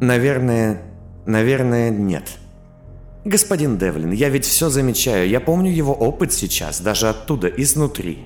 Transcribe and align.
Наверное, 0.00 0.82
наверное, 1.26 1.90
нет. 1.90 2.24
Господин 3.24 3.78
Девлин, 3.78 4.12
я 4.12 4.28
ведь 4.28 4.44
все 4.44 4.70
замечаю, 4.70 5.28
я 5.28 5.40
помню 5.40 5.70
его 5.72 5.92
опыт 5.92 6.32
сейчас, 6.32 6.80
даже 6.80 7.08
оттуда, 7.08 7.48
изнутри. 7.48 8.20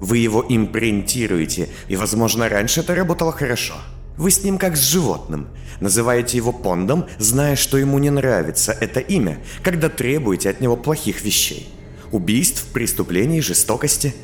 Вы 0.00 0.18
его 0.18 0.44
импринтируете, 0.48 1.68
и, 1.88 1.96
возможно, 1.96 2.48
раньше 2.48 2.80
это 2.80 2.94
работало 2.94 3.32
хорошо. 3.32 3.74
Вы 4.16 4.30
с 4.30 4.42
ним 4.42 4.58
как 4.58 4.76
с 4.76 4.80
животным. 4.80 5.48
Называете 5.80 6.36
его 6.36 6.52
Пондом, 6.52 7.06
зная, 7.18 7.56
что 7.56 7.78
ему 7.78 7.98
не 7.98 8.10
нравится 8.10 8.72
это 8.72 8.98
имя, 8.98 9.38
когда 9.62 9.88
требуете 9.88 10.50
от 10.50 10.60
него 10.60 10.76
плохих 10.76 11.22
вещей. 11.22 11.68
Убийств, 12.10 12.66
преступлений, 12.72 13.40
жестокости. 13.40 14.14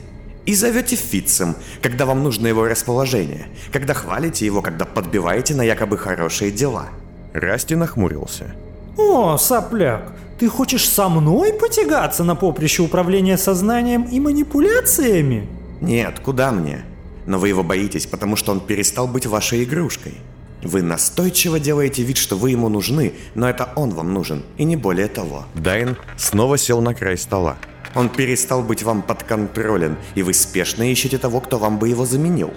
И 0.46 0.54
зовете 0.54 0.96
Фитцем, 0.96 1.56
когда 1.80 2.04
вам 2.04 2.22
нужно 2.22 2.46
его 2.46 2.66
расположение, 2.66 3.46
когда 3.72 3.94
хвалите 3.94 4.44
его, 4.44 4.60
когда 4.60 4.84
подбиваете 4.84 5.54
на 5.54 5.62
якобы 5.62 5.96
хорошие 5.96 6.50
дела. 6.50 6.88
Расти 7.32 7.74
нахмурился. 7.74 8.54
О, 8.96 9.38
сопляк, 9.38 10.12
ты 10.38 10.48
хочешь 10.48 10.88
со 10.88 11.08
мной 11.08 11.52
потягаться 11.54 12.24
на 12.24 12.34
поприще 12.36 12.82
управления 12.82 13.38
сознанием 13.38 14.02
и 14.02 14.20
манипуляциями? 14.20 15.48
Нет, 15.80 16.20
куда 16.20 16.52
мне? 16.52 16.84
Но 17.26 17.38
вы 17.38 17.48
его 17.48 17.62
боитесь, 17.62 18.06
потому 18.06 18.36
что 18.36 18.52
он 18.52 18.60
перестал 18.60 19.08
быть 19.08 19.26
вашей 19.26 19.64
игрушкой. 19.64 20.14
Вы 20.62 20.82
настойчиво 20.82 21.58
делаете 21.58 22.02
вид, 22.02 22.16
что 22.18 22.36
вы 22.36 22.50
ему 22.50 22.68
нужны, 22.68 23.14
но 23.34 23.48
это 23.48 23.70
он 23.76 23.90
вам 23.90 24.12
нужен, 24.12 24.44
и 24.56 24.64
не 24.64 24.76
более 24.76 25.08
того. 25.08 25.44
Дайн 25.54 25.96
снова 26.16 26.58
сел 26.58 26.80
на 26.80 26.94
край 26.94 27.18
стола. 27.18 27.56
Он 27.94 28.08
перестал 28.08 28.62
быть 28.62 28.82
вам 28.82 29.02
подконтролен, 29.02 29.96
и 30.14 30.22
вы 30.22 30.34
спешно 30.34 30.90
ищете 30.90 31.18
того, 31.18 31.40
кто 31.40 31.58
вам 31.58 31.78
бы 31.78 31.88
его 31.88 32.04
заменил. 32.04 32.52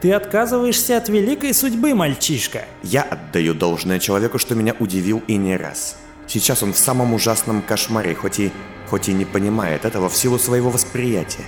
Ты 0.00 0.12
отказываешься 0.12 0.96
от 0.96 1.10
великой 1.10 1.52
судьбы, 1.52 1.94
мальчишка. 1.94 2.64
Я 2.82 3.02
отдаю 3.02 3.52
должное 3.52 3.98
человеку, 3.98 4.38
что 4.38 4.54
меня 4.54 4.74
удивил 4.78 5.22
и 5.26 5.36
не 5.36 5.56
раз. 5.56 5.96
Сейчас 6.26 6.62
он 6.62 6.72
в 6.72 6.78
самом 6.78 7.12
ужасном 7.12 7.60
кошмаре, 7.60 8.14
хоть 8.14 8.38
и, 8.38 8.52
хоть 8.88 9.10
и 9.10 9.12
не 9.12 9.26
понимает 9.26 9.84
этого 9.84 10.08
в 10.08 10.16
силу 10.16 10.38
своего 10.38 10.70
восприятия. 10.70 11.44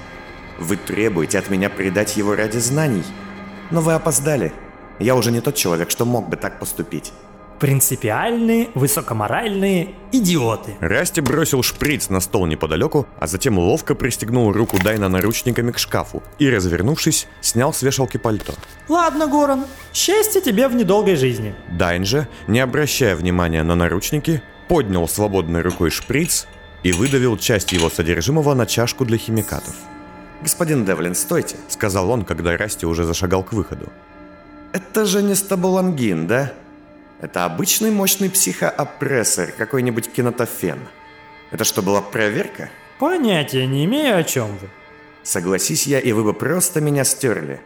Вы 0.58 0.76
требуете 0.76 1.38
от 1.38 1.48
меня 1.48 1.70
предать 1.70 2.18
его 2.18 2.34
ради 2.34 2.58
знаний. 2.58 3.04
Но 3.70 3.80
вы 3.80 3.94
опоздали. 3.94 4.52
Я 4.98 5.16
уже 5.16 5.32
не 5.32 5.40
тот 5.40 5.54
человек, 5.54 5.90
что 5.90 6.04
мог 6.04 6.28
бы 6.28 6.36
так 6.36 6.58
поступить. 6.58 7.12
Принципиальные, 7.62 8.70
высокоморальные 8.74 9.94
идиоты. 10.10 10.74
Расти 10.80 11.20
бросил 11.20 11.62
шприц 11.62 12.08
на 12.08 12.18
стол 12.18 12.46
неподалеку, 12.46 13.06
а 13.20 13.28
затем 13.28 13.56
ловко 13.56 13.94
пристегнул 13.94 14.50
руку 14.50 14.78
Дайна 14.82 15.08
наручниками 15.08 15.70
к 15.70 15.78
шкафу 15.78 16.24
и, 16.40 16.50
развернувшись, 16.50 17.28
снял 17.40 17.72
с 17.72 17.82
вешалки 17.82 18.16
пальто. 18.16 18.54
Ладно, 18.88 19.28
Горан, 19.28 19.66
счастья 19.92 20.40
тебе 20.40 20.66
в 20.66 20.74
недолгой 20.74 21.14
жизни. 21.14 21.54
Дайн 21.70 22.04
же, 22.04 22.26
не 22.48 22.58
обращая 22.58 23.14
внимания 23.14 23.62
на 23.62 23.76
наручники, 23.76 24.42
поднял 24.66 25.06
свободной 25.06 25.62
рукой 25.62 25.90
шприц 25.90 26.48
и 26.82 26.90
выдавил 26.90 27.38
часть 27.38 27.70
его 27.70 27.90
содержимого 27.90 28.54
на 28.54 28.66
чашку 28.66 29.04
для 29.04 29.18
химикатов. 29.18 29.76
«Господин 30.42 30.84
Девлин, 30.84 31.14
стойте»,— 31.14 31.54
сказал 31.68 32.10
он, 32.10 32.24
когда 32.24 32.56
Расти 32.56 32.86
уже 32.86 33.04
зашагал 33.04 33.44
к 33.44 33.52
выходу. 33.52 33.92
«Это 34.72 35.04
же 35.04 35.22
не 35.22 35.36
стабулангин, 35.36 36.26
да? 36.26 36.52
Это 37.22 37.46
обычный 37.46 37.90
мощный 37.90 38.28
психоопрессор, 38.28 39.52
какой-нибудь 39.52 40.12
кинотофен. 40.12 40.80
Это 41.50 41.64
что, 41.64 41.80
была 41.80 42.02
проверка?» 42.02 42.68
Понятия 43.02 43.66
не 43.66 43.84
имею, 43.84 44.16
о 44.16 44.22
чем 44.22 44.56
вы. 44.58 44.68
Согласись 45.24 45.88
я, 45.88 45.98
и 45.98 46.12
вы 46.12 46.22
бы 46.22 46.34
просто 46.34 46.80
меня 46.80 47.02
стерли. 47.02 47.60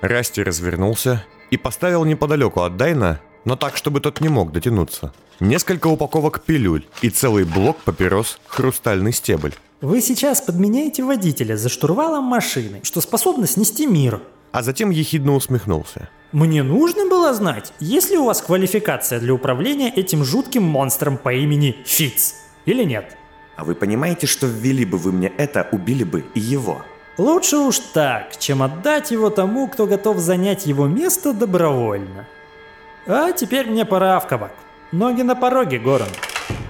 Расти 0.00 0.42
развернулся 0.42 1.24
и 1.50 1.56
поставил 1.56 2.04
неподалеку 2.04 2.62
от 2.62 2.76
Дайна, 2.76 3.20
но 3.44 3.54
так, 3.54 3.76
чтобы 3.76 4.00
тот 4.00 4.20
не 4.20 4.28
мог 4.28 4.50
дотянуться. 4.50 5.12
Несколько 5.38 5.86
упаковок 5.86 6.42
пилюль 6.42 6.84
и 7.00 7.10
целый 7.10 7.44
блок 7.44 7.76
папирос 7.84 8.40
«Хрустальный 8.48 9.12
стебль». 9.12 9.54
Вы 9.80 10.00
сейчас 10.00 10.40
подменяете 10.40 11.04
водителя 11.04 11.56
за 11.56 11.68
штурвалом 11.68 12.24
машины, 12.24 12.80
что 12.82 13.00
способно 13.00 13.46
снести 13.46 13.86
мир. 13.86 14.20
А 14.52 14.62
затем 14.62 14.90
ехидно 14.90 15.34
усмехнулся. 15.34 16.08
Мне 16.32 16.62
нужно 16.62 17.08
было 17.08 17.34
знать, 17.34 17.72
есть 17.78 18.10
ли 18.10 18.16
у 18.16 18.24
вас 18.24 18.40
квалификация 18.40 19.20
для 19.20 19.34
управления 19.34 19.90
этим 19.90 20.24
жутким 20.24 20.62
монстром 20.62 21.18
по 21.18 21.32
имени 21.32 21.76
Фиц, 21.84 22.36
или 22.64 22.84
нет. 22.84 23.16
А 23.56 23.64
вы 23.64 23.74
понимаете, 23.74 24.26
что 24.26 24.46
ввели 24.46 24.86
бы 24.86 24.96
вы 24.96 25.12
мне 25.12 25.30
это, 25.36 25.68
убили 25.72 26.04
бы 26.04 26.24
и 26.34 26.40
его? 26.40 26.82
Лучше 27.18 27.58
уж 27.58 27.78
так, 27.78 28.38
чем 28.38 28.62
отдать 28.62 29.10
его 29.10 29.28
тому, 29.28 29.68
кто 29.68 29.86
готов 29.86 30.18
занять 30.18 30.64
его 30.64 30.86
место 30.86 31.34
добровольно. 31.34 32.26
А 33.06 33.32
теперь 33.32 33.68
мне 33.68 33.84
пора 33.84 34.18
в 34.20 34.26
кабак. 34.26 34.52
Ноги 34.90 35.20
на 35.20 35.34
пороге, 35.34 35.78
Горан. 35.78 36.08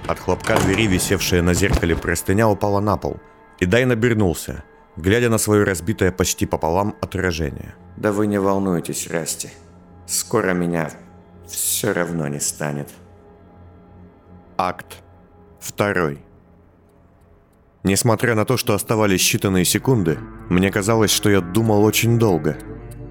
От 0.07 0.19
хлопка 0.19 0.57
двери, 0.57 0.87
висевшая 0.87 1.41
на 1.41 1.53
зеркале 1.53 1.95
простыня, 1.95 2.49
упала 2.49 2.81
на 2.81 2.97
пол. 2.97 3.17
И 3.59 3.65
Дайн 3.65 3.91
обернулся, 3.91 4.63
глядя 4.97 5.29
на 5.29 5.37
свое 5.37 5.63
разбитое 5.63 6.11
почти 6.11 6.45
пополам 6.45 6.95
отражение. 7.01 7.75
Да 7.97 8.11
вы 8.11 8.27
не 8.27 8.39
волнуйтесь, 8.39 9.07
Расти. 9.07 9.49
Скоро 10.05 10.53
меня 10.53 10.91
все 11.47 11.93
равно 11.93 12.27
не 12.27 12.39
станет. 12.39 12.89
Акт 14.57 15.03
второй. 15.59 16.19
Несмотря 17.83 18.35
на 18.35 18.45
то, 18.45 18.55
что 18.55 18.73
оставались 18.73 19.21
считанные 19.21 19.65
секунды, 19.65 20.17
мне 20.49 20.71
казалось, 20.71 21.11
что 21.11 21.29
я 21.29 21.41
думал 21.41 21.83
очень 21.83 22.17
долго. 22.17 22.57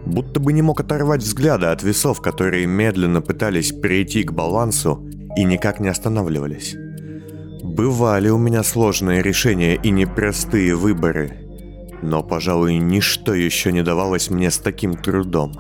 Будто 0.07 0.41
бы 0.41 0.53
не 0.53 0.63
мог 0.63 0.81
оторвать 0.81 1.23
взгляда 1.23 1.73
от 1.73 1.83
весов, 1.83 2.21
которые 2.21 2.67
медленно 2.67 3.21
пытались 3.21 3.71
перейти 3.71 4.23
к 4.25 4.33
балансу 4.33 5.07
и 5.37 5.45
никак 5.45 5.79
не 5.79 5.89
останавливались. 5.89 6.75
Бывали 7.63 8.29
у 8.29 8.39
меня 8.39 8.63
сложные 8.63 9.23
решения 9.23 9.77
и 9.77 9.91
непростые 9.91 10.75
выборы, 10.75 11.42
но, 12.03 12.23
пожалуй, 12.23 12.77
ничто 12.79 13.35
еще 13.35 13.73
не 13.73 13.83
давалось 13.83 14.31
мне 14.31 14.51
с 14.51 14.59
таким 14.59 14.97
трудом. 14.97 15.53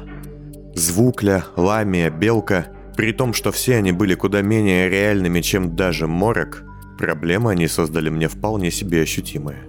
Звукля, 0.74 1.44
ламия, 1.56 2.10
белка, 2.10 2.66
при 2.96 3.12
том, 3.12 3.32
что 3.32 3.52
все 3.52 3.76
они 3.76 3.92
были 3.92 4.14
куда 4.14 4.42
менее 4.42 4.88
реальными, 4.88 5.40
чем 5.40 5.76
даже 5.76 6.06
морок, 6.06 6.64
проблемы 6.98 7.52
они 7.52 7.68
создали 7.68 8.10
мне 8.10 8.28
вполне 8.28 8.70
себе 8.70 9.02
ощутимые. 9.02 9.66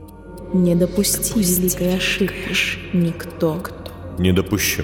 Не 0.54 0.76
допусти 0.76 1.40
великой 1.40 1.98
ошибки. 1.98 2.36
Никто. 2.94 3.64
Не 4.20 4.32
допущу. 4.32 4.84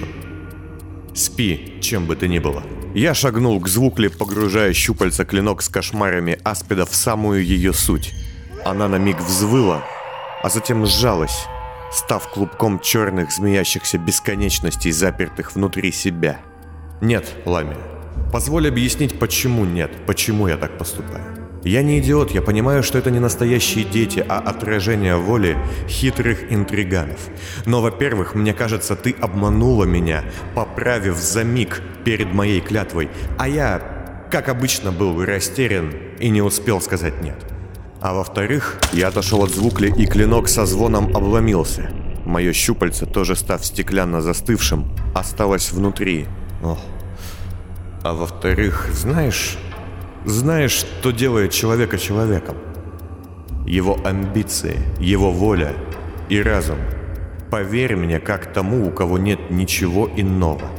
Спи, 1.14 1.74
чем 1.80 2.06
бы 2.06 2.16
ты 2.16 2.28
ни 2.28 2.38
было. 2.38 2.62
Я 2.94 3.14
шагнул 3.14 3.60
к 3.60 3.68
звукле, 3.68 4.10
погружая 4.10 4.72
щупальца 4.72 5.24
клинок 5.24 5.62
с 5.62 5.68
кошмарами 5.68 6.38
аспида 6.42 6.86
в 6.86 6.94
самую 6.94 7.44
ее 7.44 7.72
суть. 7.72 8.12
Она 8.64 8.88
на 8.88 8.96
миг 8.96 9.20
взвыла, 9.20 9.84
а 10.42 10.48
затем 10.50 10.84
сжалась, 10.86 11.46
став 11.92 12.28
клубком 12.30 12.80
черных 12.80 13.32
змеящихся 13.32 13.98
бесконечностей, 13.98 14.92
запертых 14.92 15.54
внутри 15.54 15.92
себя. 15.92 16.40
Нет, 17.00 17.26
Ламия, 17.44 17.78
позволь 18.32 18.68
объяснить, 18.68 19.18
почему 19.18 19.64
нет, 19.64 19.90
почему 20.06 20.48
я 20.48 20.56
так 20.56 20.78
поступаю. 20.78 21.40
Я 21.62 21.82
не 21.82 21.98
идиот, 21.98 22.30
я 22.30 22.40
понимаю, 22.40 22.82
что 22.82 22.96
это 22.96 23.10
не 23.10 23.18
настоящие 23.18 23.84
дети, 23.84 24.24
а 24.26 24.38
отражение 24.38 25.16
воли 25.16 25.58
хитрых 25.88 26.50
интриганов. 26.50 27.20
Но, 27.66 27.82
во-первых, 27.82 28.34
мне 28.34 28.54
кажется, 28.54 28.96
ты 28.96 29.14
обманула 29.20 29.84
меня, 29.84 30.24
поправив 30.54 31.16
за 31.16 31.44
миг 31.44 31.82
перед 32.04 32.32
моей 32.32 32.62
клятвой, 32.62 33.10
а 33.38 33.46
я, 33.46 34.26
как 34.30 34.48
обычно, 34.48 34.90
был 34.90 35.22
растерян 35.22 35.92
и 36.18 36.30
не 36.30 36.40
успел 36.40 36.80
сказать 36.80 37.20
«нет». 37.20 37.36
А 38.00 38.14
во-вторых, 38.14 38.78
я 38.92 39.08
отошел 39.08 39.42
от 39.42 39.50
звукли, 39.50 39.92
и 39.94 40.06
клинок 40.06 40.48
со 40.48 40.64
звоном 40.64 41.14
обломился. 41.14 41.90
Мое 42.24 42.52
щупальце, 42.52 43.06
тоже 43.06 43.36
став 43.36 43.64
стеклянно 43.64 44.22
застывшим, 44.22 44.84
осталось 45.14 45.72
внутри. 45.72 46.26
Ох. 46.62 46.78
А 48.02 48.14
во-вторых, 48.14 48.88
знаешь, 48.92 49.58
знаешь, 50.24 50.72
что 50.72 51.10
делает 51.10 51.52
человека 51.52 51.98
человеком? 51.98 52.56
Его 53.66 53.98
амбиции, 54.04 54.78
его 54.98 55.30
воля 55.30 55.74
и 56.30 56.40
разум. 56.40 56.78
Поверь 57.50 57.96
мне, 57.96 58.18
как 58.18 58.52
тому, 58.52 58.86
у 58.86 58.90
кого 58.90 59.18
нет 59.18 59.50
ничего 59.50 60.08
иного. 60.16 60.70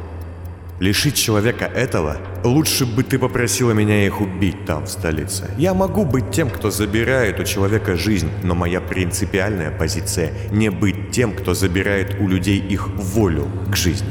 Лишить 0.82 1.14
человека 1.14 1.66
этого, 1.66 2.18
лучше 2.44 2.88
бы 2.88 3.04
ты 3.04 3.20
попросила 3.20 3.70
меня 3.70 4.04
их 4.04 4.20
убить 4.20 4.66
там, 4.66 4.86
в 4.86 4.90
столице. 4.90 5.48
Я 5.60 5.76
могу 5.76 6.06
быть 6.06 6.32
тем, 6.32 6.50
кто 6.50 6.72
забирает 6.72 7.40
у 7.40 7.44
человека 7.44 7.96
жизнь, 7.96 8.32
но 8.42 8.56
моя 8.56 8.82
принципиальная 8.82 9.70
позиция– 9.70 10.34
не 10.52 10.72
быть 10.72 11.12
тем, 11.12 11.34
кто 11.36 11.54
забирает 11.54 12.20
у 12.20 12.28
людей 12.28 12.58
их 12.58 12.88
волю 12.88 13.48
к 13.72 13.76
жизни. 13.76 14.10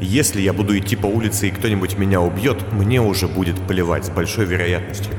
Если 0.00 0.40
я 0.40 0.54
буду 0.54 0.78
идти 0.78 0.96
по 0.96 1.04
улице 1.04 1.48
и 1.48 1.50
кто-нибудь 1.50 1.98
меня 1.98 2.22
убьет, 2.22 2.72
мне 2.72 3.02
уже 3.02 3.28
будет 3.28 3.60
плевать 3.66 4.06
с 4.06 4.08
большой 4.08 4.46
вероятностью. 4.46 5.12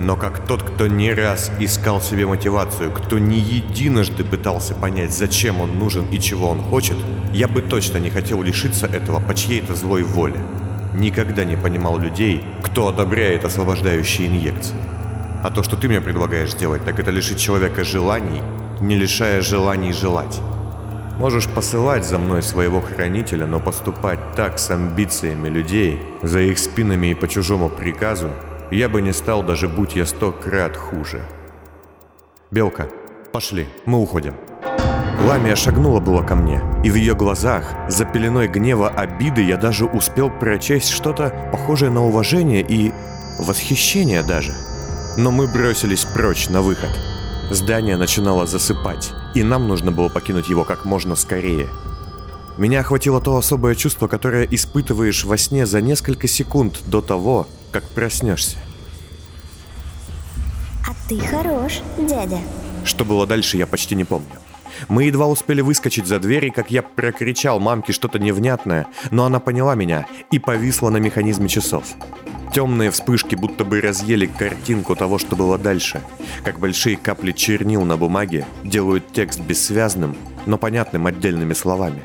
Но 0.00 0.16
как 0.16 0.48
тот, 0.48 0.64
кто 0.64 0.88
не 0.88 1.14
раз 1.14 1.52
искал 1.60 2.02
себе 2.02 2.26
мотивацию, 2.26 2.90
кто 2.90 3.20
не 3.20 3.38
единожды 3.38 4.24
пытался 4.24 4.74
понять, 4.74 5.12
зачем 5.12 5.60
он 5.60 5.78
нужен 5.78 6.06
и 6.10 6.18
чего 6.18 6.48
он 6.48 6.60
хочет, 6.60 6.96
я 7.34 7.48
бы 7.48 7.62
точно 7.62 7.98
не 7.98 8.10
хотел 8.10 8.42
лишиться 8.42 8.86
этого 8.86 9.18
по 9.18 9.34
чьей-то 9.34 9.74
злой 9.74 10.04
воле. 10.04 10.40
Никогда 10.94 11.44
не 11.44 11.56
понимал 11.56 11.98
людей, 11.98 12.44
кто 12.62 12.86
одобряет 12.86 13.44
освобождающие 13.44 14.28
инъекции. 14.28 14.76
А 15.42 15.50
то, 15.50 15.64
что 15.64 15.76
ты 15.76 15.88
мне 15.88 16.00
предлагаешь 16.00 16.52
сделать, 16.52 16.84
так 16.84 17.00
это 17.00 17.10
лишить 17.10 17.40
человека 17.40 17.82
желаний, 17.82 18.40
не 18.80 18.94
лишая 18.94 19.42
желаний 19.42 19.92
желать. 19.92 20.40
Можешь 21.18 21.48
посылать 21.48 22.06
за 22.06 22.18
мной 22.18 22.40
своего 22.40 22.80
хранителя, 22.80 23.46
но 23.46 23.58
поступать 23.58 24.20
так 24.36 24.60
с 24.60 24.70
амбициями 24.70 25.48
людей, 25.48 26.00
за 26.22 26.38
их 26.38 26.56
спинами 26.58 27.08
и 27.08 27.14
по 27.14 27.26
чужому 27.26 27.68
приказу, 27.68 28.30
я 28.70 28.88
бы 28.88 29.02
не 29.02 29.12
стал, 29.12 29.42
даже 29.42 29.68
будь 29.68 29.96
я 29.96 30.06
сто 30.06 30.30
крат 30.30 30.76
хуже. 30.76 31.20
Белка, 32.52 32.88
пошли, 33.32 33.66
мы 33.86 33.98
уходим. 33.98 34.34
Ламия 35.22 35.56
шагнула 35.56 36.00
было 36.00 36.22
ко 36.22 36.34
мне, 36.34 36.60
и 36.84 36.90
в 36.90 36.96
ее 36.96 37.14
глазах, 37.14 37.64
за 37.88 38.04
пеленой 38.04 38.48
гнева 38.48 38.88
обиды, 38.88 39.42
я 39.42 39.56
даже 39.56 39.86
успел 39.86 40.30
прочесть 40.30 40.90
что-то 40.90 41.48
похожее 41.50 41.90
на 41.90 42.04
уважение 42.04 42.60
и 42.60 42.92
восхищение 43.38 44.22
даже. 44.22 44.54
Но 45.16 45.30
мы 45.30 45.46
бросились 45.46 46.04
прочь 46.04 46.48
на 46.48 46.60
выход. 46.60 46.90
Здание 47.50 47.96
начинало 47.96 48.46
засыпать, 48.46 49.12
и 49.34 49.42
нам 49.42 49.68
нужно 49.68 49.92
было 49.92 50.08
покинуть 50.08 50.48
его 50.48 50.64
как 50.64 50.84
можно 50.84 51.14
скорее. 51.14 51.68
Меня 52.58 52.80
охватило 52.80 53.20
то 53.20 53.36
особое 53.36 53.74
чувство, 53.74 54.08
которое 54.08 54.44
испытываешь 54.44 55.24
во 55.24 55.36
сне 55.36 55.66
за 55.66 55.80
несколько 55.80 56.28
секунд 56.28 56.80
до 56.86 57.00
того, 57.00 57.48
как 57.72 57.84
проснешься. 57.84 58.58
А 60.86 60.92
ты 61.08 61.18
хорош, 61.18 61.80
дядя. 61.98 62.38
Что 62.84 63.04
было 63.04 63.26
дальше, 63.26 63.56
я 63.56 63.66
почти 63.66 63.94
не 63.94 64.04
помню. 64.04 64.38
Мы 64.88 65.04
едва 65.04 65.26
успели 65.26 65.60
выскочить 65.60 66.06
за 66.06 66.18
двери, 66.18 66.50
как 66.50 66.70
я 66.70 66.82
прокричал 66.82 67.60
мамке 67.60 67.92
что-то 67.92 68.18
невнятное, 68.18 68.86
но 69.10 69.24
она 69.24 69.40
поняла 69.40 69.74
меня 69.74 70.06
и 70.30 70.38
повисла 70.38 70.90
на 70.90 70.98
механизме 70.98 71.48
часов. 71.48 71.84
Темные 72.52 72.92
вспышки 72.92 73.34
будто 73.34 73.64
бы 73.64 73.80
разъели 73.80 74.26
картинку 74.26 74.94
того, 74.94 75.18
что 75.18 75.34
было 75.34 75.58
дальше. 75.58 76.00
Как 76.44 76.60
большие 76.60 76.96
капли 76.96 77.32
чернил 77.32 77.82
на 77.84 77.96
бумаге 77.96 78.46
делают 78.62 79.12
текст 79.12 79.40
бессвязным, 79.40 80.16
но 80.46 80.56
понятным 80.56 81.06
отдельными 81.06 81.52
словами. 81.52 82.04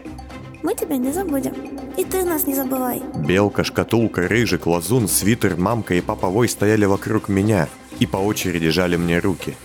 Мы 0.63 0.73
тебя 0.73 0.97
не 0.97 1.11
забудем. 1.11 1.53
И 1.97 2.03
ты 2.03 2.23
нас 2.23 2.47
не 2.47 2.55
забывай. 2.55 3.01
Белка, 3.15 3.63
шкатулка, 3.63 4.27
рыжик, 4.27 4.65
лазун, 4.65 5.07
свитер, 5.07 5.55
мамка 5.57 5.93
и 5.93 6.01
папа 6.01 6.29
Вой 6.29 6.49
стояли 6.49 6.85
вокруг 6.85 7.29
меня 7.29 7.67
и 7.99 8.07
по 8.07 8.17
очереди 8.17 8.69
жали 8.69 8.95
мне 8.95 9.19
руки. 9.19 9.55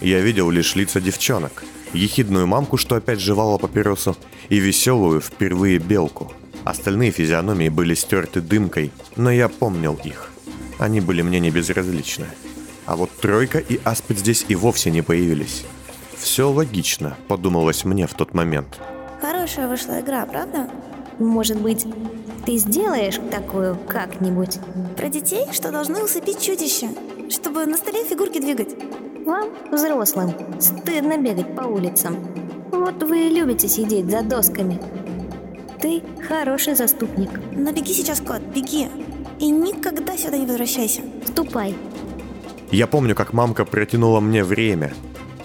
Я 0.00 0.20
видел 0.20 0.50
лишь 0.50 0.74
лица 0.74 1.00
девчонок– 1.00 1.62
ехидную 1.96 2.46
мамку, 2.46 2.76
что 2.76 2.96
опять 2.96 3.20
жевала 3.20 3.58
папиросу, 3.58 4.16
и 4.48 4.58
веселую 4.58 5.20
впервые 5.20 5.78
белку. 5.78 6.32
Остальные 6.64 7.10
физиономии 7.10 7.68
были 7.68 7.94
стерты 7.94 8.40
дымкой, 8.40 8.90
но 9.16 9.30
я 9.30 9.48
помнил 9.48 9.98
их. 10.04 10.30
Они 10.78 11.00
были 11.00 11.22
мне 11.22 11.40
не 11.40 11.50
безразличны. 11.50 12.26
А 12.86 12.96
вот 12.96 13.10
Тройка 13.20 13.58
и 13.58 13.80
Аспид 13.84 14.18
здесь 14.18 14.44
и 14.48 14.54
вовсе 14.54 14.90
не 14.90 15.02
появились. 15.02 15.64
Все 16.16 16.50
логично, 16.50 17.16
подумалось 17.28 17.84
мне 17.84 18.06
в 18.06 18.14
тот 18.14 18.34
момент. 18.34 18.78
Хорошая 19.20 19.68
вышла 19.68 20.00
игра, 20.00 20.24
правда? 20.26 20.68
Может 21.18 21.60
быть, 21.60 21.86
ты 22.44 22.56
сделаешь 22.58 23.18
такую 23.30 23.76
как-нибудь? 23.88 24.58
Про 24.96 25.08
детей, 25.08 25.46
что 25.52 25.72
должны 25.72 26.02
усыпить 26.02 26.40
чудище, 26.40 26.90
чтобы 27.30 27.66
на 27.66 27.76
столе 27.76 28.04
фигурки 28.04 28.40
двигать. 28.40 28.74
Вам, 29.26 29.48
взрослым, 29.72 30.32
стыдно 30.60 31.18
бегать 31.18 31.56
по 31.56 31.62
улицам. 31.62 32.16
Вот 32.70 33.02
вы 33.02 33.26
и 33.26 33.28
любите 33.28 33.66
сидеть 33.66 34.08
за 34.08 34.22
досками. 34.22 34.80
Ты 35.80 36.00
хороший 36.28 36.76
заступник. 36.76 37.30
Но 37.50 37.72
беги 37.72 37.92
сейчас, 37.92 38.20
кот, 38.20 38.40
беги. 38.54 38.86
И 39.40 39.50
никогда 39.50 40.16
сюда 40.16 40.38
не 40.38 40.46
возвращайся. 40.46 41.02
Ступай. 41.26 41.74
Я 42.70 42.86
помню, 42.86 43.16
как 43.16 43.32
мамка 43.32 43.64
протянула 43.64 44.20
мне 44.20 44.44
время, 44.44 44.94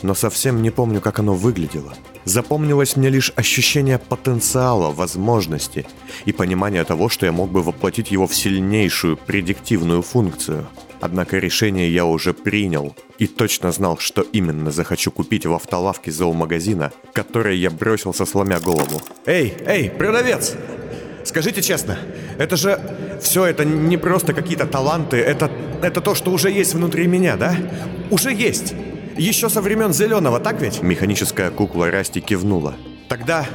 но 0.04 0.14
совсем 0.14 0.62
не 0.62 0.70
помню, 0.70 1.02
как 1.02 1.18
оно 1.18 1.34
выглядело. 1.34 1.96
Запомнилось 2.24 2.96
мне 2.96 3.10
лишь 3.10 3.34
ощущение 3.36 3.98
потенциала, 3.98 4.92
возможности 4.92 5.88
и 6.26 6.32
понимание 6.32 6.84
того, 6.84 7.10
что 7.10 7.26
я 7.26 7.32
мог 7.32 7.50
бы 7.50 7.64
воплотить 7.64 8.12
его 8.12 8.28
в 8.28 8.36
сильнейшую 8.36 9.18
предиктивную 9.18 10.04
функцию– 10.04 10.68
Однако 11.02 11.40
решение 11.40 11.92
я 11.92 12.06
уже 12.06 12.32
принял 12.34 12.96
и 13.18 13.26
точно 13.26 13.72
знал, 13.72 13.98
что 13.98 14.22
именно 14.22 14.72
захочу 14.72 15.12
купить 15.12 15.48
в 15.48 15.54
автолавке 15.54 16.12
зоомагазина, 16.12 16.92
который 17.12 17.58
я 17.58 17.72
бросился 17.72 18.26
сломя 18.26 18.60
голову. 18.60 19.02
«Эй, 19.26 19.56
эй, 19.66 19.90
продавец! 19.90 20.56
Скажите 21.26 21.62
честно, 21.62 21.98
это 22.38 22.56
же... 22.56 22.80
Все 23.22 23.46
это 23.46 23.66
не 23.66 23.98
просто 23.98 24.34
какие-то 24.34 24.66
таланты, 24.66 25.18
это... 25.18 25.52
Это 25.82 26.02
то, 26.02 26.14
что 26.14 26.32
уже 26.32 26.52
есть 26.52 26.76
внутри 26.76 27.08
меня, 27.08 27.36
да? 27.36 27.56
Уже 28.12 28.32
есть! 28.32 28.76
Еще 29.18 29.50
со 29.50 29.62
времен 29.62 29.94
Зеленого, 29.94 30.40
так 30.40 30.62
ведь?» 30.62 30.84
Механическая 30.84 31.50
кукла 31.50 31.90
Расти 31.90 32.22
кивнула. 32.22 32.76
«Тогда 33.10 33.48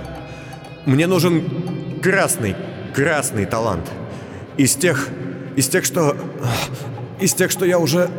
мне 0.85 1.07
нужен 1.07 2.01
красный, 2.03 2.57
красный 2.93 3.47
талант. 3.47 3.89
Из 4.57 4.75
тех... 4.75 5.09
Из 5.55 5.69
тех, 5.69 5.85
что... 5.85 6.17
Из 7.21 7.33
тех, 7.33 7.51
что 7.51 7.65
я 7.65 7.79
уже 7.79 8.11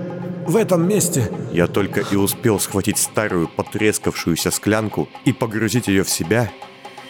в 0.47 0.55
этом 0.55 0.87
месте. 0.87 1.31
Я 1.51 1.67
только 1.67 2.01
и 2.01 2.15
успел 2.15 2.59
схватить 2.59 2.97
старую 2.97 3.47
потрескавшуюся 3.47 4.49
склянку 4.49 5.07
и 5.25 5.33
погрузить 5.33 5.87
ее 5.87 6.03
в 6.03 6.09
себя, 6.09 6.51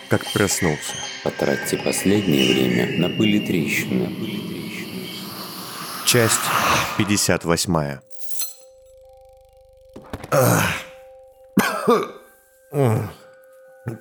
как 0.09 0.21
проснулся. 0.33 0.93
Потратьте 1.23 1.77
последнее 1.77 2.53
время 2.53 3.07
на 3.07 3.15
пыли 3.15 3.39
трещины. 3.39 4.13
Часть 6.05 6.41
58. 6.97 7.99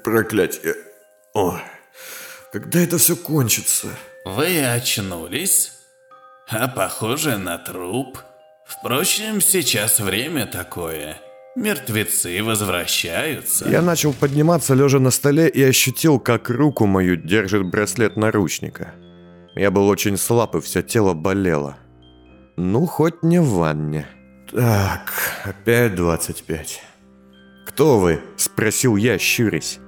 Проклятие. 0.03 0.75
О, 1.35 1.59
когда 2.53 2.81
это 2.81 2.99
все 2.99 3.15
кончится? 3.15 3.89
Вы 4.25 4.65
очнулись? 4.65 5.75
А 6.48 6.69
похоже 6.69 7.38
на 7.38 7.58
труп. 7.58 8.19
Впрочем, 8.64 9.40
сейчас 9.40 10.00
время 10.00 10.46
такое. 10.46 11.19
Мертвецы 11.56 12.43
возвращаются. 12.43 13.69
Я 13.69 13.81
начал 13.81 14.12
подниматься, 14.12 14.75
лежа 14.75 14.98
на 14.98 15.10
столе, 15.10 15.48
и 15.48 15.62
ощутил, 15.62 16.20
как 16.20 16.50
руку 16.50 16.87
мою 16.87 17.16
держит 17.16 17.64
браслет 17.70 18.16
наручника. 18.16 18.93
Я 19.54 19.70
был 19.70 19.88
очень 19.88 20.19
слаб, 20.19 20.54
и 20.54 20.60
все 20.60 20.82
тело 20.82 21.14
болело. 21.14 21.76
Ну, 22.56 22.86
хоть 22.86 23.22
не 23.22 23.41
в 23.41 23.48
ванне. 23.50 24.06
Так, 24.53 25.12
опять 25.44 25.94
25. 25.94 26.82
«Кто 27.67 27.98
вы?»– 27.98 28.20
спросил 28.36 28.96
я, 28.96 29.19
щурясь. 29.19 29.79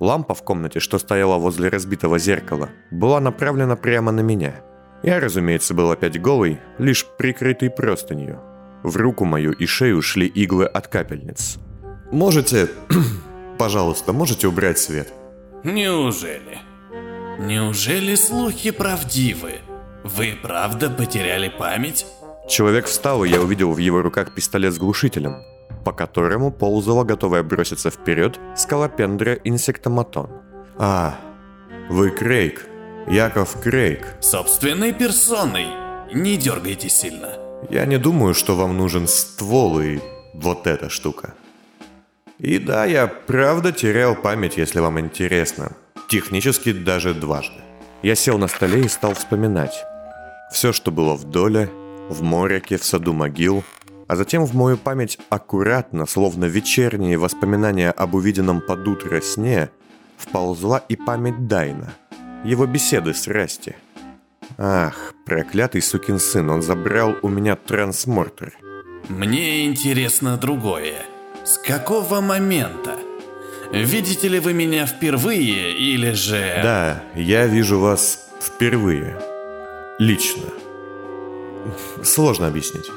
Лампа 0.00 0.34
в 0.34 0.42
комнате, 0.42 0.80
что 0.80 0.98
стояла 0.98 1.38
возле 1.38 1.68
разбитого 1.68 2.18
зеркала, 2.18 2.70
была 2.90 3.20
направлена 3.20 3.76
прямо 3.76 4.12
на 4.12 4.20
меня– 4.20 4.62
я, 5.02 5.20
разумеется, 5.20 5.74
был 5.74 5.90
опять 5.90 6.20
голый, 6.20 6.60
лишь 6.78 7.06
прикрытый 7.06 7.70
простынью. 7.70 8.40
В 8.82 8.96
руку 8.96 9.24
мою 9.24 9.52
и 9.52 9.66
шею 9.66 10.02
шли 10.02 10.26
иглы 10.26 10.66
от 10.66 10.88
капельниц. 10.88 11.58
«Можете... 12.10 12.68
пожалуйста, 13.58 14.12
можете 14.12 14.48
убрать 14.48 14.78
свет?» 14.78 15.12
«Неужели? 15.64 16.58
Неужели 17.38 18.14
слухи 18.14 18.70
правдивы? 18.70 19.56
Вы 20.04 20.36
правда 20.40 20.90
потеряли 20.90 21.48
память?» 21.48 22.06
Человек 22.48 22.86
встал, 22.86 23.24
и 23.24 23.28
я 23.28 23.40
увидел 23.40 23.72
в 23.72 23.78
его 23.78 24.00
руках 24.00 24.34
пистолет 24.34 24.72
с 24.72 24.78
глушителем, 24.78 25.42
по 25.84 25.92
которому 25.92 26.50
ползала, 26.50 27.04
готовая 27.04 27.42
броситься 27.42 27.90
вперед, 27.90 28.38
скалопендра 28.56 29.34
инсектоматон. 29.44 30.30
«А, 30.78 31.16
вы 31.90 32.10
Крейг», 32.10 32.66
Яков 33.10 33.58
Крейг. 33.62 34.06
Собственной 34.20 34.92
персоной. 34.92 35.66
Не 36.12 36.36
дергайте 36.36 36.90
сильно. 36.90 37.38
Я 37.70 37.86
не 37.86 37.98
думаю, 37.98 38.34
что 38.34 38.54
вам 38.54 38.76
нужен 38.76 39.08
ствол 39.08 39.80
и 39.80 39.98
вот 40.34 40.66
эта 40.66 40.90
штука. 40.90 41.32
И 42.38 42.58
да, 42.58 42.84
я 42.84 43.06
правда 43.06 43.72
терял 43.72 44.14
память, 44.14 44.58
если 44.58 44.80
вам 44.80 45.00
интересно. 45.00 45.72
Технически 46.08 46.72
даже 46.72 47.14
дважды. 47.14 47.62
Я 48.02 48.14
сел 48.14 48.36
на 48.36 48.46
столе 48.46 48.82
и 48.82 48.88
стал 48.88 49.14
вспоминать. 49.14 49.84
Все, 50.52 50.74
что 50.74 50.90
было 50.90 51.14
в 51.14 51.24
доле, 51.24 51.70
в 52.10 52.22
моряке, 52.22 52.76
в 52.76 52.84
саду 52.84 53.14
могил, 53.14 53.64
а 54.06 54.16
затем 54.16 54.44
в 54.44 54.54
мою 54.54 54.76
память 54.76 55.18
аккуратно, 55.30 56.04
словно 56.04 56.44
вечерние 56.44 57.16
воспоминания 57.16 57.90
об 57.90 58.14
увиденном 58.14 58.60
под 58.60 58.86
утро 58.86 59.18
сне, 59.22 59.70
вползла 60.18 60.76
и 60.90 60.96
память 60.96 61.46
Дайна– 61.46 61.94
его 62.44 62.66
беседы 62.66 63.14
с 63.14 63.26
Расти. 63.28 63.74
Ах, 64.56 65.14
проклятый 65.24 65.82
сукин 65.82 66.18
сын, 66.18 66.50
он 66.50 66.62
забрал 66.62 67.16
у 67.22 67.28
меня 67.28 67.56
трансмортер. 67.56 68.52
Мне 69.08 69.66
интересно 69.66 70.36
другое. 70.36 71.02
С 71.44 71.58
какого 71.58 72.20
момента? 72.20 72.96
Видите 73.72 74.28
ли 74.28 74.38
вы 74.40 74.54
меня 74.54 74.86
впервые 74.86 75.76
или 75.76 76.12
же... 76.12 76.60
Да, 76.62 77.02
я 77.14 77.46
вижу 77.46 77.78
вас 77.78 78.28
впервые. 78.40 79.20
Лично. 79.98 80.44
сложно 82.02 82.46
объяснить. 82.46 82.90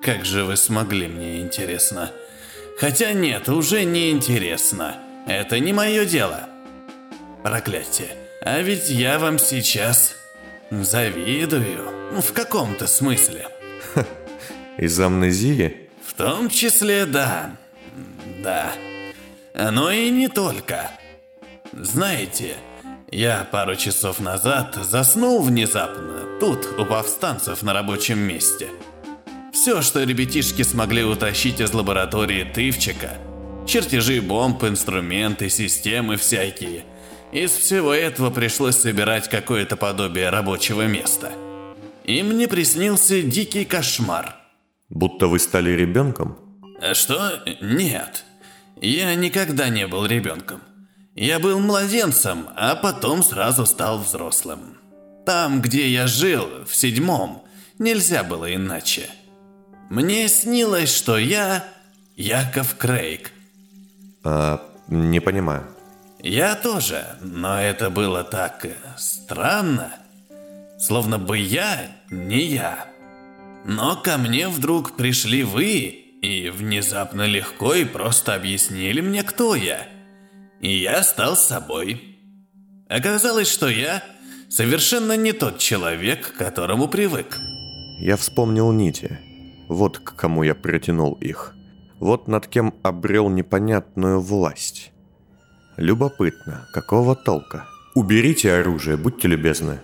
Как 0.00 0.24
же 0.24 0.44
вы 0.44 0.56
смогли, 0.56 1.08
мне 1.08 1.40
интересно. 1.40 2.10
Хотя 2.78 3.12
нет, 3.12 3.48
уже 3.48 3.84
не 3.84 4.10
интересно. 4.10 4.96
Это 5.26 5.58
не 5.60 5.72
мое 5.72 6.04
дело. 6.04 6.48
Проклятие. 7.44 8.08
А 8.40 8.62
ведь 8.62 8.88
я 8.88 9.18
вам 9.18 9.38
сейчас 9.38 10.16
завидую. 10.70 11.90
В 12.22 12.32
каком-то 12.32 12.86
смысле. 12.86 13.48
Из 14.78 14.98
амнезии? 14.98 15.90
В 16.06 16.14
том 16.14 16.48
числе, 16.48 17.04
да. 17.04 17.54
Да. 18.42 18.72
Но 19.52 19.90
и 19.90 20.08
не 20.08 20.28
только. 20.28 20.90
Знаете, 21.74 22.54
я 23.10 23.46
пару 23.52 23.76
часов 23.76 24.20
назад 24.20 24.78
заснул 24.82 25.42
внезапно, 25.42 26.38
тут, 26.40 26.66
у 26.78 26.86
повстанцев 26.86 27.62
на 27.62 27.74
рабочем 27.74 28.20
месте. 28.20 28.68
Все, 29.52 29.82
что 29.82 30.02
ребятишки 30.02 30.62
смогли 30.62 31.04
утащить 31.04 31.60
из 31.60 31.74
лаборатории 31.74 32.44
Тывчика, 32.44 33.18
чертежи 33.66 34.22
бомб, 34.22 34.64
инструменты, 34.64 35.50
системы 35.50 36.16
всякие. 36.16 36.84
Из 37.34 37.50
всего 37.50 37.92
этого 37.92 38.30
пришлось 38.30 38.76
собирать 38.76 39.28
какое-то 39.28 39.76
подобие 39.76 40.30
рабочего 40.30 40.86
места. 40.86 41.32
И 42.04 42.22
мне 42.22 42.46
приснился 42.46 43.22
дикий 43.22 43.64
кошмар. 43.64 44.36
Будто 44.88 45.26
вы 45.26 45.40
стали 45.40 45.70
ребенком? 45.70 46.38
Что? 46.92 47.42
Нет. 47.60 48.24
Я 48.80 49.16
никогда 49.16 49.68
не 49.68 49.88
был 49.88 50.06
ребенком. 50.06 50.60
Я 51.16 51.40
был 51.40 51.58
младенцем, 51.58 52.46
а 52.54 52.76
потом 52.76 53.24
сразу 53.24 53.66
стал 53.66 53.98
взрослым. 53.98 54.78
Там, 55.26 55.60
где 55.60 55.88
я 55.88 56.06
жил, 56.06 56.48
в 56.68 56.76
седьмом, 56.76 57.44
нельзя 57.80 58.22
было 58.22 58.54
иначе. 58.54 59.08
Мне 59.90 60.28
снилось, 60.28 60.94
что 60.94 61.18
я 61.18 61.64
Яков 62.14 62.76
Крейг. 62.76 63.32
А, 64.22 64.62
не 64.86 65.18
понимаю. 65.18 65.73
Я 66.24 66.56
тоже, 66.56 67.16
но 67.20 67.60
это 67.60 67.90
было 67.90 68.24
так 68.24 68.66
странно. 68.96 69.92
Словно 70.78 71.18
бы 71.18 71.38
я 71.38 71.86
не 72.10 72.40
я. 72.46 72.86
Но 73.64 73.94
ко 73.96 74.18
мне 74.18 74.48
вдруг 74.48 74.96
пришли 74.96 75.44
вы 75.44 75.68
и 76.22 76.50
внезапно 76.50 77.26
легко 77.26 77.74
и 77.74 77.84
просто 77.84 78.34
объяснили 78.34 79.00
мне, 79.00 79.22
кто 79.22 79.54
я– 79.54 79.86
и 80.64 80.78
я 80.78 81.02
стал 81.02 81.36
собой. 81.36 82.16
Оказалось, 82.88 83.48
что 83.48 83.68
я 83.68 84.02
совершенно 84.48 85.14
не 85.14 85.32
тот 85.32 85.58
человек, 85.58 86.32
к 86.32 86.38
которому 86.38 86.88
привык. 86.88 87.38
Я 87.98 88.16
вспомнил 88.16 88.72
нити. 88.72 89.18
Вот 89.68 89.98
к 89.98 90.16
кому 90.16 90.42
я 90.42 90.54
притянул 90.54 91.12
их. 91.20 91.54
Вот 92.00 92.28
над 92.28 92.46
кем 92.46 92.72
обрел 92.82 93.28
непонятную 93.28 94.22
власть. 94.22 94.90
Любопытно, 95.76 96.66
какого 96.72 97.14
толка? 97.16 97.66
Уберите 97.94 98.52
оружие, 98.52 98.96
будьте 98.96 99.28
любезны. 99.28 99.80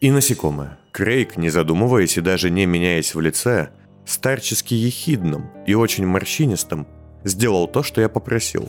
И 0.00 0.10
насекомое. 0.10 0.78
Крейг, 0.92 1.36
не 1.36 1.50
задумываясь 1.50 2.16
и 2.16 2.20
даже 2.20 2.50
не 2.50 2.66
меняясь 2.66 3.14
в 3.14 3.20
лице, 3.20 3.70
старчески 4.04 4.74
ехидным 4.74 5.50
и 5.66 5.74
очень 5.74 6.06
морщинистым, 6.06 6.86
Сделал 7.24 7.66
то, 7.66 7.82
что 7.82 8.00
я 8.00 8.08
попросил. 8.08 8.68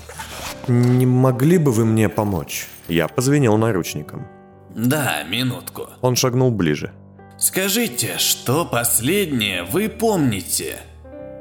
«Не 0.67 1.05
могли 1.05 1.57
бы 1.57 1.71
вы 1.71 1.85
мне 1.85 2.09
помочь?» 2.09 2.67
Я 2.87 3.07
позвенел 3.07 3.57
наручником. 3.57 4.27
«Да, 4.75 5.23
минутку». 5.23 5.87
Он 6.01 6.15
шагнул 6.15 6.51
ближе. 6.51 6.91
«Скажите, 7.37 8.17
что 8.17 8.65
последнее 8.65 9.63
вы 9.63 9.87
помните 9.87 10.77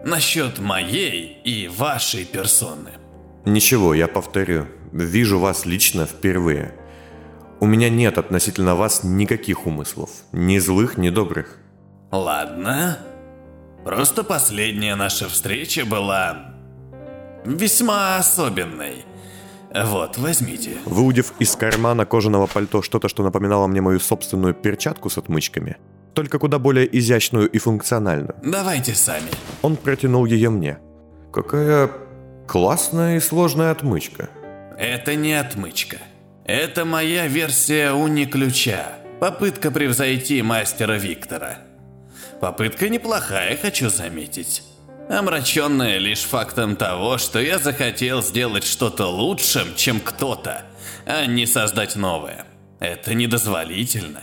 насчет 0.04 0.58
моей 0.58 1.40
и 1.44 1.68
вашей 1.68 2.24
персоны?» 2.24 2.90
«Ничего, 3.44 3.94
я 3.94 4.06
повторю. 4.06 4.66
Вижу 4.92 5.38
вас 5.38 5.66
лично 5.66 6.06
впервые. 6.06 6.74
У 7.60 7.66
меня 7.66 7.90
нет 7.90 8.18
относительно 8.18 8.74
вас 8.74 9.04
никаких 9.04 9.66
умыслов. 9.66 10.10
Ни 10.32 10.58
злых, 10.58 10.96
ни 10.96 11.10
добрых». 11.10 11.58
«Ладно. 12.10 12.98
Просто 13.84 14.24
последняя 14.24 14.96
наша 14.96 15.28
встреча 15.28 15.84
была 15.84 16.54
весьма 17.44 18.16
особенной. 18.16 19.04
Вот, 19.74 20.16
возьмите. 20.18 20.76
Выудив 20.86 21.32
из 21.38 21.54
кармана 21.54 22.06
кожаного 22.06 22.46
пальто 22.46 22.82
что-то, 22.82 23.08
что 23.08 23.22
напоминало 23.22 23.66
мне 23.66 23.80
мою 23.80 24.00
собственную 24.00 24.54
перчатку 24.54 25.10
с 25.10 25.18
отмычками, 25.18 25.76
только 26.14 26.38
куда 26.38 26.58
более 26.58 26.88
изящную 26.98 27.48
и 27.48 27.58
функциональную. 27.58 28.34
Давайте 28.42 28.94
сами. 28.94 29.28
Он 29.62 29.76
протянул 29.76 30.24
ее 30.24 30.50
мне. 30.50 30.78
Какая 31.32 31.90
классная 32.46 33.16
и 33.16 33.20
сложная 33.20 33.70
отмычка. 33.70 34.30
Это 34.78 35.14
не 35.14 35.34
отмычка. 35.34 35.98
Это 36.44 36.84
моя 36.84 37.26
версия 37.26 37.92
уни-ключа. 37.92 38.92
Попытка 39.20 39.70
превзойти 39.70 40.40
мастера 40.42 40.94
Виктора. 40.94 41.58
Попытка 42.40 42.88
неплохая, 42.88 43.56
хочу 43.56 43.90
заметить 43.90 44.62
омраченная 45.08 45.98
лишь 45.98 46.20
фактом 46.22 46.76
того, 46.76 47.18
что 47.18 47.40
я 47.40 47.58
захотел 47.58 48.22
сделать 48.22 48.64
что-то 48.64 49.06
лучшим, 49.06 49.74
чем 49.74 50.00
кто-то, 50.00 50.62
а 51.06 51.26
не 51.26 51.46
создать 51.46 51.96
новое. 51.96 52.44
Это 52.78 53.14
недозволительно. 53.14 54.22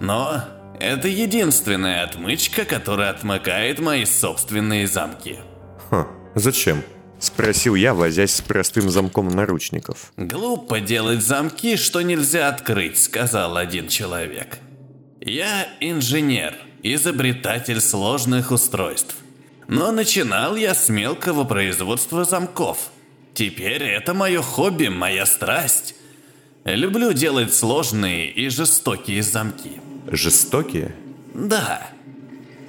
Но 0.00 0.44
это 0.80 1.08
единственная 1.08 2.04
отмычка, 2.04 2.64
которая 2.64 3.10
отмыкает 3.10 3.78
мои 3.78 4.04
собственные 4.04 4.86
замки. 4.86 5.38
Хм, 5.90 6.06
зачем? 6.34 6.82
Спросил 7.18 7.74
я, 7.74 7.94
возясь 7.94 8.34
с 8.34 8.40
простым 8.40 8.90
замком 8.90 9.28
наручников. 9.28 10.12
«Глупо 10.16 10.80
делать 10.80 11.22
замки, 11.22 11.76
что 11.76 12.02
нельзя 12.02 12.48
открыть»,— 12.48 13.02
сказал 13.02 13.56
один 13.56 13.88
человек. 13.88 14.58
«Я 15.20 15.66
инженер, 15.80 16.54
изобретатель 16.82 17.80
сложных 17.80 18.50
устройств. 18.50 19.16
Но 19.68 19.90
начинал 19.90 20.56
я 20.56 20.74
с 20.74 20.88
мелкого 20.88 21.44
производства 21.44 22.24
замков. 22.24 22.90
Теперь 23.34 23.82
это 23.82 24.14
мое 24.14 24.40
хобби, 24.40 24.88
моя 24.88 25.26
страсть. 25.26 25.94
Люблю 26.64 27.12
делать 27.12 27.52
сложные 27.52 28.30
и 28.30 28.48
жестокие 28.48 29.22
замки. 29.22 29.80
Жестокие? 30.10 30.94
Да. 31.34 31.88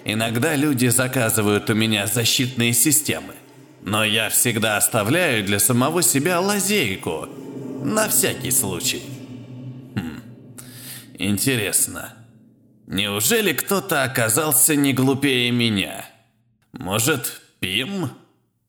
Иногда 0.05 0.55
люди 0.55 0.87
заказывают 0.87 1.69
у 1.69 1.73
меня 1.73 2.07
защитные 2.07 2.73
системы. 2.73 3.33
Но 3.87 4.03
я 4.03 4.27
всегда 4.27 4.75
оставляю 4.75 5.45
для 5.45 5.59
самого 5.59 6.03
себя 6.03 6.41
лазейку. 6.41 7.25
На 7.85 8.09
всякий 8.09 8.51
случай. 8.51 9.01
Хм. 9.95 10.21
Интересно. 11.13 12.13
Неужели 12.85 13.53
кто-то 13.53 14.03
оказался 14.03 14.75
не 14.75 14.91
глупее 14.91 15.51
меня? 15.51 16.03
Может, 16.73 17.41
Пим? 17.61 18.09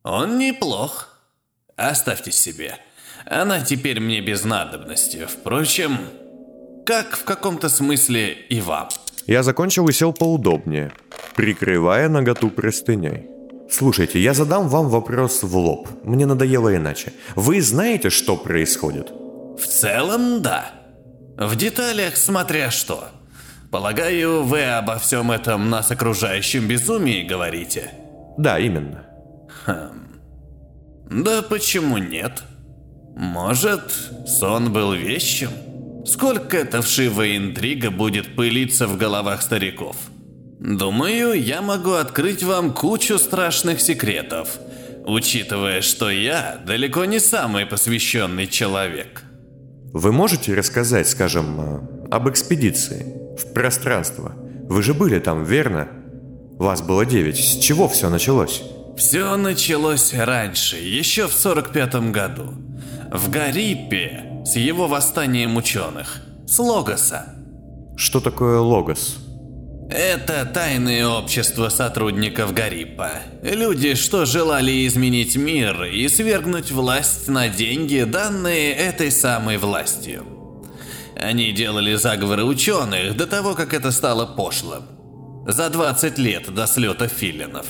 Он 0.05 0.39
неплох. 0.39 1.19
Оставьте 1.75 2.31
себе. 2.31 2.77
Она 3.27 3.61
теперь 3.61 3.99
мне 3.99 4.21
без 4.21 4.45
надобности. 4.45 5.27
Впрочем, 5.29 5.99
как 6.87 7.17
в 7.17 7.25
каком-то 7.25 7.69
смысле 7.69 8.35
и 8.35 8.61
вам. 8.61 8.89
Я 9.27 9.43
закончил 9.43 9.89
и 9.89 9.93
сел 9.93 10.13
поудобнее, 10.13 10.93
прикрывая 11.35 12.09
наготу 12.09 12.51
простыней. 12.51 13.38
Слушайте, 13.71 14.19
я 14.21 14.35
задам 14.35 14.69
вам 14.69 14.89
вопрос 14.89 15.43
в 15.43 15.57
лоб. 15.57 15.89
Мне 16.03 16.27
надоело 16.27 16.75
иначе. 16.75 17.13
Вы 17.37 17.61
знаете, 17.61 18.11
что 18.11 18.37
происходит? 18.37 19.11
В 19.11 19.67
целом, 19.67 20.41
да. 20.43 20.71
В 21.37 21.55
деталях, 21.57 22.17
смотря 22.17 22.71
что. 22.71 23.09
Полагаю, 23.71 24.45
вы 24.45 24.65
обо 24.65 24.99
всем 24.99 25.31
этом 25.31 25.69
нас 25.69 25.91
окружающем 25.91 26.67
безумии 26.67 27.23
говорите? 27.23 27.93
Да, 28.39 28.59
именно. 28.59 29.05
Хм. 29.67 30.09
Да 31.11 31.43
почему 31.43 31.99
нет? 31.99 32.43
Может, 33.15 33.93
сон 34.27 34.73
был 34.73 34.95
вещим? 34.95 35.51
Сколько 36.07 36.57
эта 36.57 36.81
вшивая 36.81 37.37
интрига 37.37 37.91
будет 37.91 38.35
пылиться 38.35 38.87
в 38.87 38.97
головах 38.97 39.43
стариков? 39.43 39.97
Думаю, 40.61 41.41
я 41.41 41.63
могу 41.63 41.93
открыть 41.93 42.43
вам 42.43 42.73
кучу 42.73 43.19
страшных 43.19 43.81
секретов, 43.81 44.59
учитывая, 45.07 45.83
что 45.83 46.11
я 46.11 46.61
далеко 46.67 47.05
не 47.05 47.21
самый 47.21 47.65
посвященный 47.65 48.49
человек. 48.49 49.23
Вы 49.93 50.11
можете 50.11 50.55
рассказать, 50.55 51.09
скажем, 51.09 51.61
э, 51.61 52.09
об 52.11 52.29
экспедиции 52.29 53.37
в 53.39 53.53
пространство? 53.53 54.35
Вы 54.69 54.83
же 54.83 54.95
были 54.95 55.21
там, 55.21 55.45
верно? 55.45 55.89
Вас 56.59 56.83
было 56.83 57.07
девять. 57.07 57.39
С 57.39 57.59
чего 57.59 57.89
все 57.89 58.11
началось? 58.11 58.63
Все 58.97 59.37
началось 59.37 60.13
раньше, 60.13 60.77
еще 60.77 61.29
в 61.29 61.33
45 61.35 62.11
году. 62.11 62.55
В 63.13 63.31
Гарипе, 63.31 64.43
с 64.45 64.57
его 64.57 64.89
восстанием 64.89 65.57
ученых. 65.57 66.21
С 66.49 66.59
Логоса. 66.59 67.35
Что 67.97 68.21
такое 68.21 68.59
Логос? 68.59 69.28
Это 69.91 70.45
тайное 70.45 71.07
общество 71.09 71.71
сотрудников 71.71 72.53
Гарипа. 72.53 73.11
Люди, 73.43 73.95
что 73.95 74.27
желали 74.27 74.87
изменить 74.87 75.37
мир 75.37 75.85
и 75.85 76.07
свергнуть 76.09 76.71
власть 76.71 77.27
на 77.29 77.49
деньги, 77.49 78.03
данные 78.03 78.73
этой 78.75 79.11
самой 79.11 79.57
властью. 79.57 80.27
Они 81.17 81.53
делали 81.53 81.95
заговоры 81.95 82.45
ученых 82.45 83.17
до 83.17 83.27
того, 83.27 83.55
как 83.55 83.73
это 83.73 83.91
стало 83.91 84.27
пошлым. 84.27 84.83
За 85.47 85.71
20 85.71 86.19
лет 86.19 86.55
до 86.55 86.67
слета 86.67 87.09
филинов. 87.09 87.67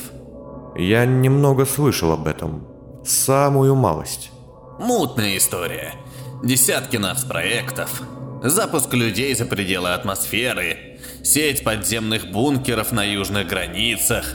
Я 0.76 1.06
немного 1.06 1.64
слышал 1.66 2.10
об 2.12 2.26
этом. 2.26 2.66
Самую 3.04 3.76
малость. 3.76 4.32
Мутная 4.80 5.36
история. 5.36 5.94
Десятки 6.42 6.96
нацпроектов. 6.96 8.02
Запуск 8.42 8.92
людей 8.92 9.34
за 9.34 9.46
пределы 9.46 9.94
атмосферы. 9.94 10.87
Сеть 11.22 11.64
подземных 11.64 12.30
бункеров 12.30 12.92
на 12.92 13.04
южных 13.04 13.48
границах. 13.48 14.34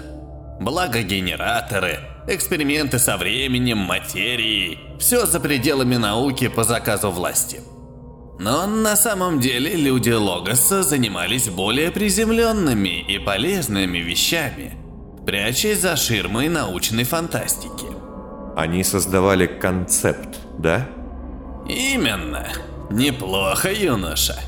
Благогенераторы. 0.60 2.00
Эксперименты 2.28 3.00
со 3.00 3.18
временем, 3.18 3.80
материей. 3.80 4.80
Все 5.00 5.26
за 5.26 5.40
пределами 5.40 5.96
науки 5.96 6.48
по 6.48 6.64
заказу 6.64 7.10
власти. 7.10 7.62
Но 8.40 8.66
на 8.68 8.96
самом 8.96 9.40
деле 9.40 9.76
люди 9.76 10.10
Логоса 10.10 10.84
занимались 10.84 11.50
более 11.50 11.92
приземленными 11.92 13.02
и 13.02 13.20
полезными 13.20 14.00
вещами, 14.00 14.76
прячась 15.26 15.82
за 15.82 15.96
ширмой 15.96 16.50
научной 16.50 17.04
фантастики. 17.04 17.86
Они 18.56 18.84
создавали 18.84 19.46
концепт, 19.48 20.40
да? 20.58 20.88
Именно. 21.68 22.48
Неплохо, 22.90 23.72
юноша. 23.72 24.40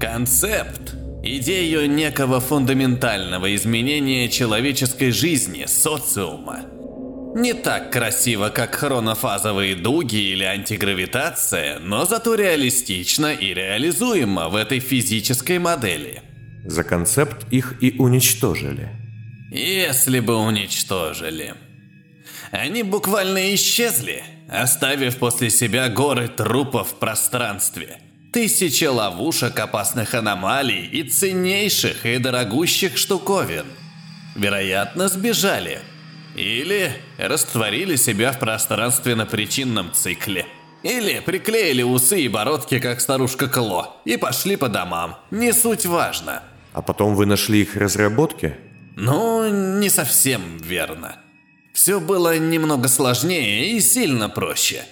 Концепт– 0.00 0.94
идею 1.22 1.90
некого 1.90 2.40
фундаментального 2.40 3.54
изменения 3.54 4.28
человеческой 4.28 5.10
жизни, 5.10 5.66
социума. 5.66 6.60
Не 7.34 7.54
так 7.54 7.92
красиво, 7.92 8.48
как 8.48 8.74
хронофазовые 8.74 9.76
дуги 9.76 10.16
или 10.16 10.42
антигравитация, 10.42 11.78
но 11.78 12.04
зато 12.04 12.34
реалистично 12.34 13.32
и 13.32 13.54
реализуемо 13.54 14.48
в 14.48 14.56
этой 14.56 14.80
физической 14.80 15.58
модели. 15.58 16.22
За 16.64 16.82
концепт 16.82 17.46
их 17.52 17.76
и 17.80 17.94
уничтожили. 17.98 18.88
Если 19.52 20.20
бы 20.20 20.36
уничтожили. 20.36 21.54
Они 22.50 22.82
буквально 22.82 23.54
исчезли, 23.54 24.24
оставив 24.48 25.16
после 25.18 25.50
себя 25.50 25.88
горы 25.88 26.28
трупов 26.28 26.90
в 26.90 26.94
пространстве. 26.96 27.98
Тысячи 28.32 28.84
ловушек, 28.84 29.58
опасных 29.58 30.14
аномалий 30.14 30.86
и 30.86 31.02
ценнейших 31.02 32.06
и 32.06 32.18
дорогущих 32.18 32.96
штуковин. 32.96 33.66
Вероятно, 34.36 35.08
сбежали. 35.08 35.80
Или 36.36 36.92
растворили 37.18 37.96
себя 37.96 38.30
в 38.30 38.38
пространственно-причинном 38.38 39.92
цикле. 39.92 40.46
Или 40.84 41.20
приклеили 41.20 41.82
усы 41.82 42.20
и 42.20 42.28
бородки, 42.28 42.78
как 42.78 43.00
старушка 43.00 43.48
Кло, 43.48 44.00
и 44.04 44.16
пошли 44.16 44.54
по 44.54 44.68
домам. 44.68 45.16
Не 45.32 45.52
суть 45.52 45.84
важно. 45.84 46.44
А 46.72 46.82
потом 46.82 47.16
вы 47.16 47.26
нашли 47.26 47.62
их 47.62 47.76
разработки? 47.76 48.56
Ну, 48.94 49.78
не 49.78 49.90
совсем 49.90 50.58
верно. 50.58 51.16
Все 51.72 51.98
было 51.98 52.38
немного 52.38 52.86
сложнее 52.86 53.72
и 53.72 53.80
сильно 53.80 54.28
проще. 54.28 54.84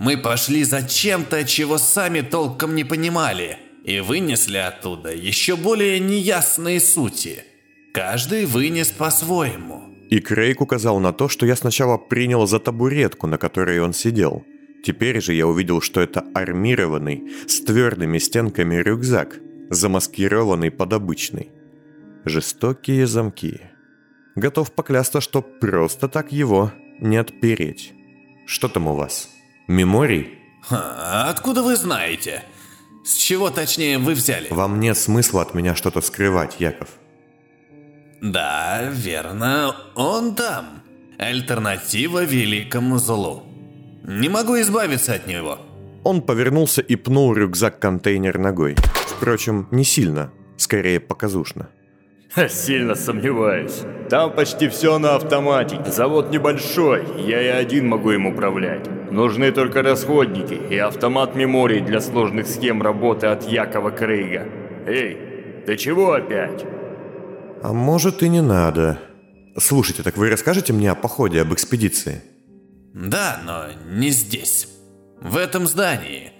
Мы 0.00 0.16
пошли 0.16 0.64
за 0.64 0.82
чем-то, 0.82 1.44
чего 1.44 1.76
сами 1.76 2.22
толком 2.22 2.74
не 2.74 2.84
понимали, 2.84 3.58
и 3.84 4.00
вынесли 4.00 4.56
оттуда 4.56 5.14
еще 5.14 5.56
более 5.56 6.00
неясные 6.00 6.80
сути. 6.80 7.44
Каждый 7.92 8.46
вынес 8.46 8.88
по-своему. 8.92 9.94
И 10.08 10.20
Крейг 10.20 10.62
указал 10.62 11.00
на 11.00 11.12
то, 11.12 11.28
что 11.28 11.44
я 11.44 11.54
сначала 11.54 11.98
принял 11.98 12.46
за 12.46 12.60
табуретку, 12.60 13.26
на 13.26 13.36
которой 13.36 13.78
он 13.80 13.92
сидел. 13.92 14.42
Теперь 14.82 15.20
же 15.20 15.34
я 15.34 15.46
увидел, 15.46 15.82
что 15.82 16.00
это 16.00 16.24
армированный, 16.32 17.30
с 17.46 17.60
твердыми 17.60 18.16
стенками 18.16 18.76
рюкзак, 18.76 19.38
замаскированный 19.68 20.70
под 20.70 20.94
обычный. 20.94 21.50
Жестокие 22.24 23.06
замки. 23.06 23.60
Готов 24.34 24.72
поклясться, 24.72 25.20
что 25.20 25.42
просто 25.42 26.08
так 26.08 26.32
его 26.32 26.72
не 27.00 27.18
отпереть. 27.18 27.92
Что 28.46 28.68
там 28.68 28.86
у 28.86 28.94
вас? 28.94 29.28
Меморий? 29.70 30.40
Ха, 30.62 31.30
откуда 31.30 31.62
вы 31.62 31.76
знаете? 31.76 32.42
С 33.04 33.14
чего 33.14 33.50
точнее 33.50 33.98
вы 33.98 34.14
взяли? 34.14 34.48
Вам 34.50 34.80
нет 34.80 34.98
смысла 34.98 35.42
от 35.42 35.54
меня 35.54 35.76
что-то 35.76 36.00
скрывать, 36.00 36.56
Яков. 36.58 36.88
Да, 38.20 38.90
верно, 38.90 39.76
он 39.94 40.34
там. 40.34 40.82
Альтернатива 41.18 42.24
великому 42.24 42.98
злу. 42.98 43.44
Не 44.02 44.28
могу 44.28 44.60
избавиться 44.60 45.14
от 45.14 45.28
него. 45.28 45.60
Он 46.02 46.20
повернулся 46.20 46.80
и 46.80 46.96
пнул 46.96 47.32
рюкзак-контейнер 47.32 48.38
ногой. 48.38 48.74
Впрочем, 49.06 49.68
не 49.70 49.84
сильно, 49.84 50.32
скорее 50.56 50.98
показушно. 50.98 51.68
Сильно 52.48 52.94
сомневаюсь. 52.94 53.82
Там 54.08 54.32
почти 54.32 54.68
все 54.68 54.98
на 54.98 55.16
автоматике. 55.16 55.90
Завод 55.90 56.30
небольшой, 56.30 57.04
я 57.26 57.42
и 57.42 57.48
один 57.48 57.88
могу 57.88 58.12
им 58.12 58.26
управлять. 58.26 58.88
Нужны 59.10 59.50
только 59.50 59.82
расходники 59.82 60.54
и 60.54 60.76
автомат 60.78 61.34
меморий 61.34 61.80
для 61.80 62.00
сложных 62.00 62.46
схем 62.46 62.82
работы 62.82 63.26
от 63.26 63.48
Якова 63.48 63.90
Крейга. 63.90 64.46
Эй, 64.86 65.62
ты 65.66 65.76
чего 65.76 66.12
опять? 66.12 66.64
А 67.62 67.72
может 67.72 68.22
и 68.22 68.28
не 68.28 68.40
надо. 68.40 68.98
Слушайте, 69.58 70.02
так 70.02 70.16
вы 70.16 70.30
расскажете 70.30 70.72
мне 70.72 70.90
о 70.90 70.94
походе, 70.94 71.40
об 71.42 71.52
экспедиции? 71.52 72.22
Да, 72.94 73.40
но 73.44 73.66
не 73.92 74.10
здесь. 74.10 74.68
В 75.20 75.36
этом 75.36 75.66
здании. 75.66 76.32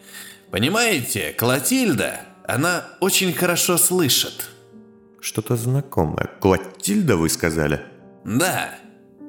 Понимаете, 0.50 1.35
Клотильда, 1.37 2.20
она 2.46 2.85
очень 3.00 3.33
хорошо 3.33 3.76
слышит. 3.76 4.50
Что-то 5.20 5.56
знакомое. 5.56 6.30
Клотильда, 6.40 7.16
вы 7.16 7.28
сказали? 7.28 7.80
Да. 8.24 8.74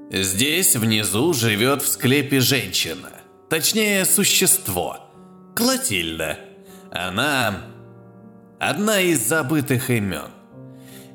Здесь 0.10 0.75
внизу 0.75 1.34
живет 1.34 1.82
в 1.82 1.88
склепе 1.88 2.39
женщина. 2.39 3.10
Точнее, 3.49 4.06
существо. 4.06 4.97
Клотильда. 5.56 6.39
Она... 6.91 7.63
Одна 8.60 9.01
из 9.01 9.27
забытых 9.27 9.89
имен. 9.89 10.32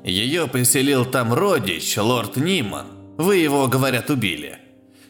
Ее 0.03 0.47
поселил 0.47 1.05
там 1.05 1.33
родич, 1.33 1.97
лорд 1.97 2.35
Ниман. 2.37 2.87
Вы 3.17 3.37
его, 3.37 3.67
говорят, 3.67 4.09
убили. 4.09 4.59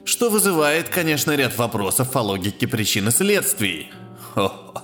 Что 0.06 0.30
вызывает, 0.30 0.88
конечно, 0.88 1.36
ряд 1.36 1.58
вопросов 1.58 2.16
о 2.16 2.22
логике 2.22 2.68
причин 2.68 3.08
и 3.10 3.12
следствий. 3.12 3.92
Хо-хо. 4.34 4.82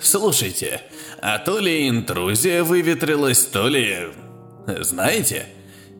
Слушайте, 0.00 0.82
а 1.22 1.38
то 1.38 1.60
ли 1.60 1.88
интрузия 1.88 2.64
выветрилась, 2.64 3.44
то 3.44 3.68
ли... 3.68 4.08
Знаете, 4.66 5.46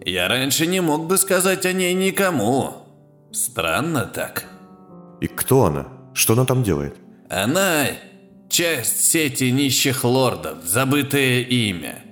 я 0.04 0.26
раньше 0.26 0.66
не 0.66 0.80
мог 0.80 1.06
бы 1.06 1.16
сказать 1.16 1.64
о 1.64 1.72
ней 1.72 1.94
никому. 1.94 2.88
Странно 3.30 4.04
так. 4.04 4.44
И 5.20 5.28
кто 5.28 5.66
она? 5.66 5.87
Что 6.12 6.32
она 6.32 6.44
там 6.44 6.64
делает? 6.64 6.96
Она 7.30 7.87
часть 8.48 9.11
сети 9.11 9.50
нищих 9.52 10.02
лордов, 10.02 10.64
забытое 10.64 11.42
имя. 11.42 12.04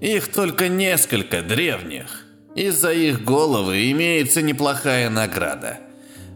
Их 0.00 0.28
только 0.32 0.68
несколько 0.68 1.42
древних. 1.42 2.24
Из-за 2.56 2.92
их 2.92 3.22
головы 3.22 3.90
имеется 3.92 4.40
неплохая 4.40 5.10
награда. 5.10 5.78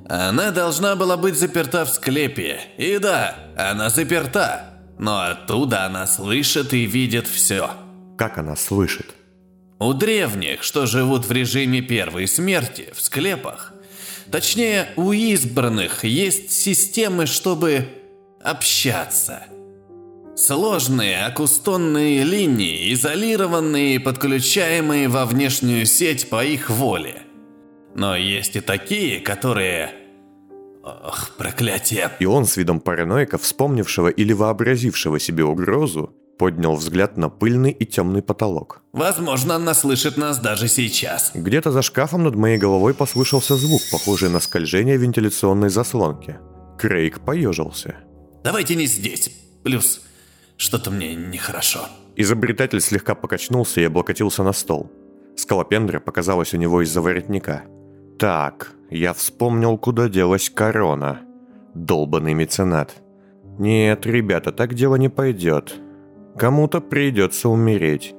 Она 0.07 0.51
должна 0.51 0.97
была 0.97 1.17
быть 1.17 1.39
заперта 1.39 1.87
в 1.87 1.89
склепе. 1.89 2.61
И 2.77 2.99
да, 2.99 3.37
она 3.57 3.89
заперта. 3.89 4.74
Но 4.99 5.21
оттуда 5.23 5.85
она 5.85 6.07
слышит 6.07 6.73
и 6.73 6.87
видит 6.87 7.27
все. 7.27 7.71
Как 8.17 8.39
она 8.39 8.57
слышит? 8.57 9.15
У 9.81 9.93
древних, 9.93 10.63
что 10.63 10.87
живут 10.87 11.27
в 11.27 11.33
режиме 11.33 11.83
первой 11.83 12.29
смерти, 12.29 12.89
в 12.95 13.01
склепах, 13.01 13.73
точнее, 14.31 14.89
у 14.97 15.13
избранных 15.13 16.05
есть 16.05 16.53
системы, 16.53 17.27
чтобы 17.27 17.89
общаться. 18.43 19.45
Сложные 20.37 21.25
акустонные 21.25 22.25
линии, 22.25 22.93
изолированные 22.93 23.97
и 23.97 23.99
подключаемые 23.99 25.09
во 25.09 25.27
внешнюю 25.27 25.87
сеть 25.87 26.29
по 26.29 26.45
их 26.45 26.71
воле. 26.71 27.23
Но 27.95 28.17
есть 28.17 28.57
и 28.57 28.61
такие, 28.61 29.21
которые 29.21 29.93
Ох, 30.85 31.31
проклятие. 31.39 32.11
И 32.21 32.27
он 32.27 32.45
с 32.45 32.59
видом 32.59 32.79
параноика, 32.79 33.39
вспомнившего 33.39 34.09
или 34.09 34.35
вообразившего 34.35 35.19
себе 35.19 35.45
угрозу, 35.45 36.13
поднял 36.39 36.77
взгляд 36.77 37.17
на 37.17 37.31
пыльный 37.31 37.71
и 37.71 37.87
темный 37.87 38.23
потолок. 38.23 38.83
Возможно, 38.93 39.55
она 39.55 39.73
слышит 39.73 40.19
нас 40.19 40.39
даже 40.39 40.69
сейчас. 40.69 41.31
Где-то 41.35 41.71
за 41.71 41.81
шкафом 41.81 42.25
над 42.25 42.35
моей 42.35 42.59
головой 42.59 42.93
послышался 42.93 43.57
звук, 43.57 43.81
похожий 43.91 44.29
на 44.29 44.41
скольжение 44.41 44.99
вентиляционной 44.99 45.71
заслонки. 45.71 46.39
Крейг 46.79 47.21
поежился. 47.21 47.95
Давайте 48.43 48.75
не 48.75 48.87
здесь. 48.87 49.31
Плюс, 49.63 50.03
что-то 50.59 50.91
мне 50.91 51.15
нехорошо. 51.15 51.89
Изобретатель 52.17 52.81
слегка 52.81 53.15
покачнулся 53.15 53.81
и 53.81 53.85
облокотился 53.85 54.43
на 54.43 54.53
стол. 54.53 54.91
Скалопендра 55.37 55.99
показалась 55.99 56.53
у 56.53 56.59
него 56.59 56.83
из-за 56.83 57.01
воротника. 57.01 57.65
Так, 58.19 58.73
я 58.99 59.13
вспомнил, 59.13 59.77
куда 59.77 60.09
делась 60.09 60.51
корона. 60.51 61.21
Долбанный 61.75 62.35
меценат. 62.35 62.95
Нет, 63.59 64.07
ребята, 64.07 64.53
так 64.53 64.75
дело 64.75 64.97
не 64.97 65.09
пойдет. 65.09 65.75
Кому-то 66.37 66.81
придется 66.81 67.49
умереть. 67.49 68.15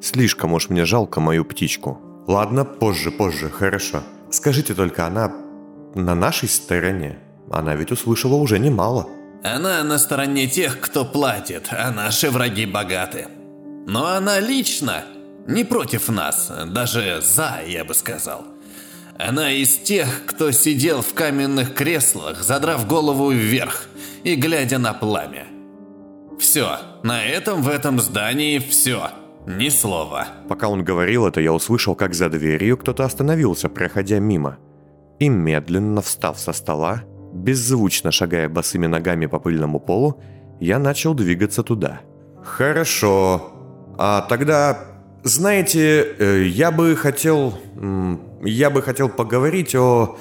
Слишком 0.00 0.52
уж 0.52 0.70
мне 0.70 0.84
жалко 0.84 1.20
мою 1.20 1.44
птичку. 1.44 1.98
Ладно, 2.26 2.64
позже, 2.64 3.10
позже, 3.10 3.50
хорошо. 3.50 4.02
Скажите 4.30 4.74
только, 4.74 5.06
она 5.06 5.32
на 5.94 6.14
нашей 6.14 6.48
стороне? 6.48 7.18
Она 7.50 7.74
ведь 7.74 7.90
услышала 7.90 8.36
уже 8.36 8.58
немало. 8.58 9.08
Она 9.42 9.82
на 9.82 9.98
стороне 9.98 10.46
тех, 10.46 10.80
кто 10.80 11.04
платит, 11.04 11.68
а 11.72 11.90
наши 11.90 12.30
враги 12.30 12.66
богаты. 12.66 13.26
Но 13.86 14.06
она 14.06 14.38
лично 14.38 15.04
не 15.48 15.64
против 15.64 16.08
нас, 16.08 16.52
даже 16.68 17.20
за, 17.20 17.60
я 17.66 17.84
бы 17.84 17.94
сказал. 17.94 18.44
Она 19.28 19.52
из 19.52 19.76
тех, 19.76 20.24
кто 20.26 20.50
сидел 20.50 21.02
в 21.02 21.12
каменных 21.12 21.74
креслах, 21.74 22.42
задрав 22.42 22.86
голову 22.86 23.30
вверх 23.30 23.86
и 24.24 24.34
глядя 24.34 24.78
на 24.78 24.94
пламя. 24.94 25.46
Все, 26.38 26.78
на 27.02 27.22
этом 27.22 27.60
в 27.62 27.68
этом 27.68 27.98
здании 28.00 28.58
все. 28.58 29.10
Ни 29.46 29.68
слова. 29.68 30.26
Пока 30.48 30.68
он 30.68 30.84
говорил 30.84 31.26
это, 31.26 31.40
я 31.40 31.52
услышал, 31.52 31.94
как 31.94 32.14
за 32.14 32.30
дверью 32.30 32.78
кто-то 32.78 33.04
остановился, 33.04 33.68
проходя 33.68 34.18
мимо. 34.20 34.58
И 35.18 35.28
медленно 35.28 36.00
встав 36.00 36.38
со 36.38 36.52
стола, 36.52 37.02
беззвучно 37.34 38.10
шагая 38.10 38.48
босыми 38.48 38.86
ногами 38.86 39.26
по 39.26 39.38
пыльному 39.38 39.80
полу, 39.80 40.22
я 40.60 40.78
начал 40.78 41.12
двигаться 41.12 41.62
туда. 41.62 42.00
«Хорошо. 42.42 43.52
А 43.98 44.22
тогда, 44.22 44.78
знаете, 45.24 46.06
э, 46.18 46.44
я 46.44 46.70
бы 46.70 46.96
хотел... 46.96 47.58
Я 48.42 48.70
бы 48.70 48.82
хотел 48.82 49.08
поговорить 49.08 49.74
о... 49.74 50.16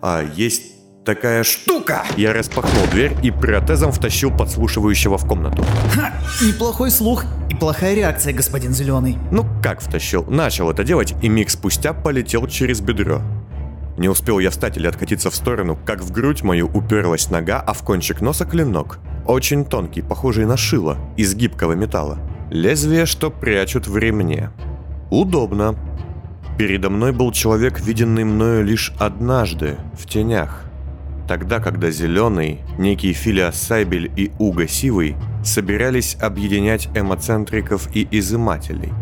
А, 0.00 0.22
есть 0.22 0.72
такая 1.04 1.42
штука!» 1.44 2.04
Я 2.16 2.32
распахнул 2.32 2.86
дверь 2.92 3.16
и 3.22 3.30
протезом 3.30 3.92
втащил 3.92 4.30
подслушивающего 4.30 5.18
в 5.18 5.26
комнату. 5.26 5.64
Ха! 5.94 6.12
Неплохой 6.42 6.90
слух 6.90 7.24
и 7.50 7.54
плохая 7.54 7.94
реакция, 7.94 8.32
господин 8.32 8.72
Зеленый. 8.72 9.18
Ну 9.30 9.46
как 9.62 9.80
втащил? 9.80 10.24
Начал 10.24 10.70
это 10.70 10.84
делать 10.84 11.14
и 11.22 11.28
миг 11.28 11.50
спустя 11.50 11.92
полетел 11.92 12.46
через 12.46 12.80
бедро. 12.80 13.22
Не 13.96 14.10
успел 14.10 14.38
я 14.38 14.50
встать 14.50 14.76
или 14.76 14.86
откатиться 14.86 15.30
в 15.30 15.34
сторону, 15.34 15.78
как 15.86 16.02
в 16.02 16.12
грудь 16.12 16.42
мою 16.42 16.66
уперлась 16.66 17.30
нога, 17.30 17.60
а 17.60 17.72
в 17.72 17.82
кончик 17.82 18.20
носа 18.20 18.44
клинок. 18.44 18.98
Очень 19.26 19.64
тонкий, 19.64 20.02
похожий 20.02 20.44
на 20.44 20.56
шило, 20.56 20.98
из 21.16 21.34
гибкого 21.34 21.72
металла. 21.72 22.18
Лезвие, 22.50 23.06
что 23.06 23.30
прячут 23.30 23.88
в 23.88 23.96
ремне. 23.96 24.50
Удобно. 25.10 25.76
Передо 26.58 26.88
мной 26.88 27.12
был 27.12 27.32
человек, 27.32 27.80
виденный 27.80 28.24
мною 28.24 28.64
лишь 28.64 28.92
однажды, 28.98 29.76
в 29.92 30.06
тенях. 30.06 30.62
Тогда, 31.28 31.60
когда 31.60 31.90
Зеленый, 31.90 32.60
некий 32.78 33.12
Филиас 33.12 33.60
Сайбель 33.60 34.10
и 34.16 34.30
Уго 34.38 34.66
Сивый 34.66 35.16
собирались 35.44 36.16
объединять 36.18 36.88
эмоцентриков 36.94 37.94
и 37.94 38.08
изымателей. 38.10 38.92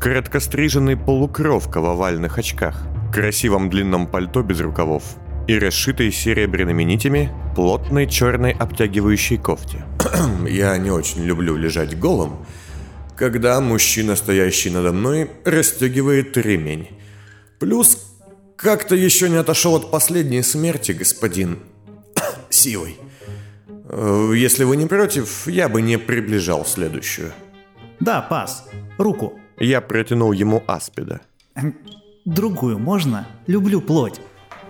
Короткостриженный 0.00 0.96
полукровка 0.96 1.80
в 1.80 1.86
овальных 1.86 2.36
очках, 2.36 2.82
красивом 3.12 3.70
длинном 3.70 4.06
пальто 4.06 4.42
без 4.42 4.60
рукавов 4.60 5.02
и 5.46 5.58
расшитой 5.58 6.12
серебряными 6.12 6.82
нитями 6.82 7.30
плотной 7.54 8.06
черной 8.06 8.52
обтягивающей 8.52 9.38
кофте. 9.38 9.84
Я 10.48 10.76
не 10.76 10.90
очень 10.90 11.22
люблю 11.22 11.56
лежать 11.56 11.98
голым, 11.98 12.44
когда 13.16 13.60
мужчина, 13.60 14.16
стоящий 14.16 14.70
надо 14.70 14.92
мной, 14.92 15.30
расстегивает 15.44 16.36
ремень. 16.36 16.88
Плюс 17.58 17.98
как-то 18.56 18.94
еще 18.94 19.28
не 19.28 19.36
отошел 19.36 19.74
от 19.74 19.90
последней 19.90 20.42
смерти, 20.42 20.92
господин 20.92 21.58
Сивой. 22.50 22.96
Э, 23.88 24.32
если 24.34 24.64
вы 24.64 24.76
не 24.76 24.86
против, 24.86 25.46
я 25.46 25.68
бы 25.68 25.82
не 25.82 25.98
приближал 25.98 26.64
следующую. 26.64 27.32
Да, 28.00 28.22
пас. 28.22 28.64
Руку. 28.98 29.38
Я 29.58 29.80
протянул 29.80 30.32
ему 30.32 30.62
аспида. 30.66 31.20
Другую 32.24 32.78
можно? 32.78 33.26
Люблю 33.46 33.80
плоть. 33.80 34.20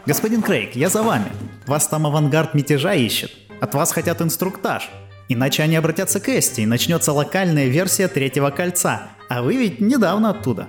Господин 0.07 0.42
Крейг, 0.42 0.74
я 0.74 0.88
за 0.88 1.02
вами. 1.02 1.33
Вас 1.66 1.87
там 1.87 2.07
авангард 2.07 2.55
мятежа 2.55 2.94
ищет. 2.94 3.31
От 3.61 3.74
вас 3.74 3.92
хотят 3.92 4.20
инструктаж. 4.20 4.90
Иначе 5.28 5.62
они 5.62 5.76
обратятся 5.76 6.20
к 6.20 6.28
Эсти, 6.28 6.62
и 6.62 6.66
начнется 6.66 7.12
локальная 7.12 7.68
версия 7.68 8.08
третьего 8.08 8.50
кольца. 8.50 9.08
А 9.28 9.42
вы 9.42 9.56
ведь 9.56 9.80
недавно 9.80 10.30
оттуда. 10.30 10.68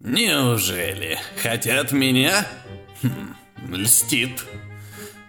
Неужели? 0.00 1.18
Хотят 1.42 1.92
меня? 1.92 2.46
Хм, 3.02 3.34
льстит. 3.74 4.44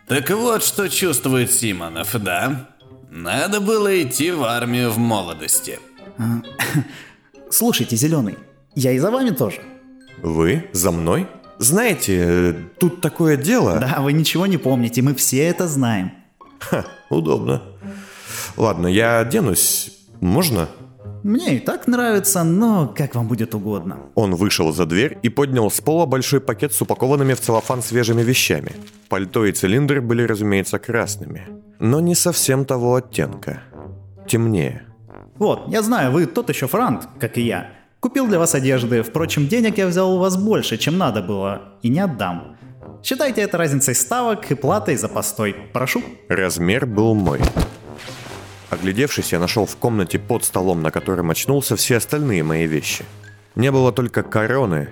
Так 0.07 0.29
вот, 0.29 0.63
что 0.63 0.89
чувствует 0.89 1.51
Симонов, 1.51 2.15
да? 2.21 2.69
Надо 3.09 3.59
было 3.59 4.01
идти 4.01 4.31
в 4.31 4.43
армию 4.43 4.91
в 4.91 4.97
молодости. 4.97 5.79
А, 6.17 6.41
слушайте, 7.49 7.97
Зеленый, 7.97 8.37
я 8.75 8.93
и 8.93 8.99
за 8.99 9.11
вами 9.11 9.31
тоже. 9.31 9.61
Вы? 10.21 10.69
За 10.71 10.91
мной? 10.91 11.27
Знаете, 11.57 12.55
тут 12.79 13.01
такое 13.01 13.37
дело... 13.37 13.79
Да, 13.79 14.01
вы 14.01 14.13
ничего 14.13 14.47
не 14.47 14.57
помните, 14.57 15.01
мы 15.01 15.13
все 15.13 15.39
это 15.43 15.67
знаем. 15.67 16.13
Ха, 16.59 16.85
удобно. 17.09 17.61
Ладно, 18.57 18.87
я 18.87 19.19
оденусь. 19.19 19.91
Можно? 20.19 20.67
Мне 21.23 21.57
и 21.57 21.59
так 21.59 21.87
нравится, 21.87 22.43
но 22.43 22.87
как 22.87 23.13
вам 23.15 23.27
будет 23.27 23.53
угодно. 23.53 23.99
Он 24.15 24.33
вышел 24.33 24.71
за 24.71 24.85
дверь 24.85 25.19
и 25.21 25.29
поднял 25.29 25.69
с 25.69 25.79
пола 25.79 26.05
большой 26.07 26.41
пакет 26.41 26.73
с 26.73 26.81
упакованными 26.81 27.33
в 27.33 27.39
целлофан 27.39 27.83
свежими 27.83 28.23
вещами. 28.23 28.71
Пальто 29.07 29.45
и 29.45 29.51
цилиндр 29.51 30.01
были, 30.01 30.23
разумеется, 30.23 30.79
красными. 30.79 31.47
Но 31.79 31.99
не 31.99 32.15
совсем 32.15 32.65
того 32.65 32.95
оттенка. 32.95 33.61
Темнее. 34.27 34.83
Вот, 35.35 35.67
я 35.67 35.81
знаю, 35.81 36.11
вы 36.11 36.25
тот 36.25 36.49
еще 36.49 36.67
франт, 36.67 37.07
как 37.19 37.37
и 37.37 37.41
я. 37.41 37.69
Купил 37.99 38.27
для 38.27 38.39
вас 38.39 38.55
одежды, 38.55 39.03
впрочем, 39.03 39.47
денег 39.47 39.77
я 39.77 39.85
взял 39.85 40.11
у 40.15 40.19
вас 40.19 40.35
больше, 40.35 40.77
чем 40.77 40.97
надо 40.97 41.21
было, 41.21 41.61
и 41.83 41.89
не 41.89 41.99
отдам. 41.99 42.57
Считайте 43.03 43.41
это 43.41 43.57
разницей 43.59 43.93
ставок 43.93 44.49
и 44.51 44.55
платой 44.55 44.95
за 44.95 45.07
постой. 45.07 45.55
Прошу. 45.71 46.01
Размер 46.29 46.87
был 46.87 47.13
мой. 47.13 47.39
Оглядевшись, 48.71 49.33
я 49.33 49.39
нашел 49.39 49.65
в 49.65 49.75
комнате 49.75 50.17
под 50.17 50.45
столом, 50.45 50.81
на 50.81 50.91
котором 50.91 51.29
очнулся, 51.29 51.75
все 51.75 51.97
остальные 51.97 52.43
мои 52.43 52.65
вещи. 52.65 53.03
Не 53.55 53.69
было 53.69 53.91
только 53.91 54.23
короны 54.23 54.87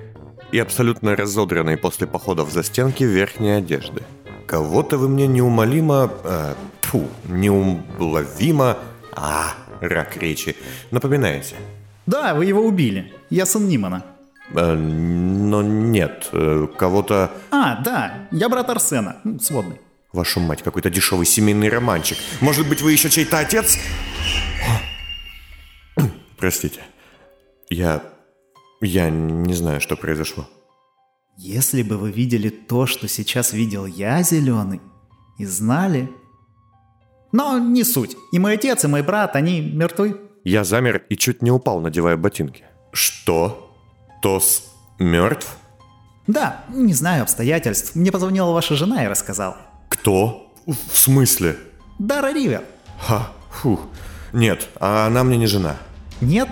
и 0.51 0.59
абсолютно 0.59 1.15
разодранной 1.15 1.77
после 1.77 2.05
походов 2.05 2.51
за 2.51 2.61
стенки 2.61 3.03
верхней 3.03 3.51
одежды. 3.51 4.03
Кого-то 4.47 4.97
вы 4.97 5.07
мне 5.07 5.27
неумолимо... 5.27 6.11
Э, 6.23 6.55
фу, 6.81 7.07
неуловимо... 7.29 8.77
А, 9.15 9.53
рак 9.79 10.17
речи. 10.17 10.57
Напоминаете. 10.91 11.55
Да, 12.05 12.33
вы 12.33 12.45
его 12.45 12.61
убили. 12.61 13.13
Я 13.29 13.45
сын 13.45 13.65
Нимана. 13.65 14.03
Э, 14.55 14.75
но 14.75 15.61
нет, 15.61 16.27
э, 16.33 16.67
кого-то... 16.77 17.31
А, 17.51 17.81
да, 17.81 18.27
я 18.31 18.49
брат 18.49 18.69
Арсена, 18.69 19.17
сводный. 19.39 19.79
Вашу 20.11 20.39
мать, 20.39 20.63
какой-то 20.63 20.89
дешевый 20.89 21.25
семейный 21.25 21.69
романчик. 21.69 22.17
Может 22.41 22.67
быть, 22.67 22.81
вы 22.81 22.91
еще 22.91 23.09
чей-то 23.09 23.39
отец? 23.39 23.77
Простите. 26.37 26.81
Я... 27.69 28.03
Я 28.81 29.09
не 29.09 29.53
знаю, 29.53 29.81
что 29.81 29.95
произошло. 29.97 30.47
Если 31.37 31.83
бы 31.83 31.97
вы 31.97 32.11
видели 32.11 32.49
то, 32.49 32.85
что 32.85 33.07
сейчас 33.07 33.53
видел 33.53 33.85
я, 33.85 34.23
Зеленый, 34.23 34.81
и 35.37 35.45
знали... 35.45 36.09
Но 37.31 37.59
не 37.59 37.83
суть. 37.83 38.17
И 38.31 38.39
мой 38.39 38.55
отец, 38.55 38.83
и 38.83 38.87
мой 38.87 39.03
брат, 39.03 39.35
они 39.35 39.61
мертвы. 39.61 40.19
Я 40.43 40.63
замер 40.63 41.05
и 41.09 41.15
чуть 41.15 41.43
не 41.43 41.51
упал, 41.51 41.79
надевая 41.79 42.17
ботинки. 42.17 42.63
Что? 42.91 43.75
Тос 44.23 44.73
мертв? 44.97 45.55
Да, 46.25 46.63
не 46.69 46.93
знаю 46.93 47.23
обстоятельств. 47.23 47.95
Мне 47.95 48.11
позвонила 48.11 48.51
ваша 48.51 48.75
жена 48.75 49.03
и 49.05 49.07
рассказала. 49.07 49.68
Кто? 50.01 50.53
В 50.65 50.97
смысле? 50.97 51.57
Дара 51.97 52.31
Ривер. 52.31 52.63
Ха, 52.99 53.31
фух. 53.51 53.81
Нет, 54.31 54.69
а 54.79 55.07
она 55.07 55.23
мне 55.23 55.37
не 55.37 55.47
жена. 55.47 55.75
Нет? 56.21 56.47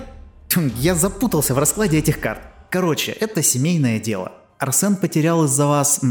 Я 0.75 0.95
запутался 0.95 1.53
в 1.53 1.57
раскладе 1.57 1.99
этих 1.99 2.19
карт. 2.19 2.41
Короче, 2.69 3.11
это 3.11 3.41
семейное 3.41 3.99
дело. 3.99 4.33
Арсен 4.57 4.97
потерял 4.97 5.45
из-за 5.45 5.65
вас... 5.65 6.01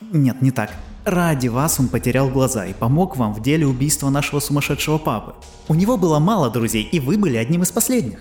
Нет, 0.00 0.42
не 0.42 0.50
так. 0.50 0.70
Ради 1.04 1.48
вас 1.48 1.78
он 1.78 1.88
потерял 1.88 2.28
глаза 2.28 2.66
и 2.66 2.72
помог 2.72 3.16
вам 3.16 3.34
в 3.34 3.42
деле 3.42 3.66
убийства 3.66 4.10
нашего 4.10 4.40
сумасшедшего 4.40 4.98
папы. 4.98 5.34
У 5.68 5.74
него 5.74 5.96
было 5.96 6.18
мало 6.18 6.50
друзей, 6.50 6.82
и 6.82 6.98
вы 6.98 7.18
были 7.18 7.36
одним 7.36 7.62
из 7.62 7.70
последних. 7.70 8.18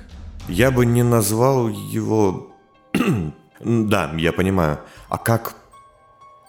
Я 0.47 0.69
бы 0.69 0.85
не 0.85 1.03
назвал 1.03 1.69
его... 1.69 2.51
да, 3.59 4.11
я 4.15 4.31
понимаю. 4.31 4.79
А 5.09 5.17
как... 5.17 5.55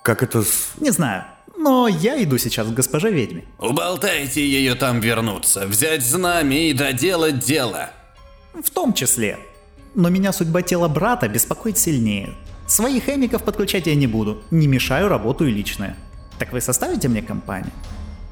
Как 0.03 0.23
это... 0.23 0.43
Не 0.79 0.91
знаю. 0.91 1.25
Но 1.57 1.89
я 1.89 2.23
иду 2.23 2.39
сейчас 2.39 2.69
к 2.69 2.75
госпоже 2.75 3.11
ведьме. 3.11 3.45
Уболтайте 3.59 4.47
ее 4.47 4.75
там 4.75 5.01
вернуться, 5.01 5.67
взять 5.67 6.03
знамя 6.03 6.71
и 6.71 6.73
доделать 6.73 7.41
дело. 7.41 7.91
В 8.55 8.71
том 8.71 8.95
числе. 8.95 9.39
Но 9.95 10.09
меня 10.09 10.33
судьба 10.33 10.63
тела 10.63 10.89
брата 10.89 11.29
беспокоит 11.29 11.77
сильнее. 11.77 12.31
Своих 12.67 13.05
хемиков 13.05 13.43
подключать 13.43 13.87
я 13.87 13.95
не 13.95 14.07
буду. 14.07 14.43
Не 14.51 14.69
мешаю 14.69 15.09
работу 15.09 15.47
и 15.47 15.51
личное. 15.51 15.97
Так 16.39 16.53
вы 16.53 16.61
составите 16.61 17.09
мне 17.09 17.21
компанию? 17.21 17.73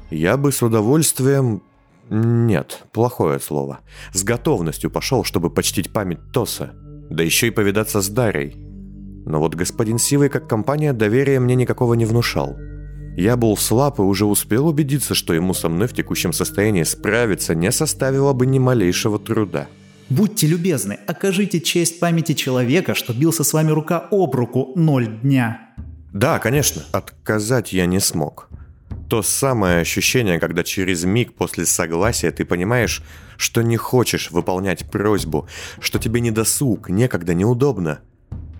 Я 0.09 0.37
бы 0.37 0.51
с 0.51 0.63
удовольствием... 0.63 1.61
Нет, 2.09 2.85
плохое 2.91 3.39
слово. 3.39 3.81
С 4.13 4.23
готовностью 4.23 4.89
пошел, 4.89 5.23
чтобы 5.23 5.51
почтить 5.51 5.93
память 5.93 6.31
Тоса. 6.33 6.71
Да 7.11 7.23
еще 7.23 7.47
и 7.47 7.51
повидаться 7.51 8.01
с 8.01 8.09
Дарей. 8.09 8.55
Но 9.25 9.39
вот 9.39 9.55
господин 9.55 9.97
Сивый 9.97 10.29
как 10.29 10.47
компания 10.47 10.93
доверия 10.93 11.39
мне 11.39 11.55
никакого 11.55 11.93
не 11.93 12.05
внушал. 12.05 12.57
Я 13.15 13.35
был 13.35 13.57
слаб 13.57 13.99
и 13.99 14.01
уже 14.01 14.25
успел 14.25 14.67
убедиться, 14.67 15.13
что 15.13 15.33
ему 15.33 15.53
со 15.53 15.67
мной 15.67 15.87
в 15.87 15.93
текущем 15.93 16.31
состоянии 16.31 16.83
справиться 16.83 17.53
не 17.53 17.71
составило 17.71 18.33
бы 18.33 18.45
ни 18.45 18.59
малейшего 18.59 19.19
труда. 19.19 19.67
Будьте 20.09 20.47
любезны, 20.47 20.99
окажите 21.05 21.61
честь 21.61 21.99
памяти 21.99 22.33
человека, 22.33 22.95
что 22.95 23.13
бился 23.13 23.43
с 23.43 23.53
вами 23.53 23.71
рука 23.71 24.07
об 24.09 24.33
руку 24.35 24.71
ноль 24.75 25.19
дня. 25.21 25.69
Да, 26.13 26.39
конечно, 26.39 26.83
отказать 26.91 27.73
я 27.73 27.85
не 27.85 27.99
смог. 27.99 28.49
То 29.09 29.21
самое 29.21 29.81
ощущение, 29.81 30.39
когда 30.39 30.63
через 30.63 31.03
миг 31.03 31.33
после 31.33 31.65
согласия 31.65 32.31
ты 32.31 32.45
понимаешь, 32.45 33.03
что 33.37 33.61
не 33.61 33.77
хочешь 33.77 34.31
выполнять 34.31 34.89
просьбу, 34.89 35.47
что 35.79 35.99
тебе 35.99 36.21
не 36.21 36.31
досуг, 36.31 36.89
некогда 36.89 37.33
неудобно. 37.33 37.99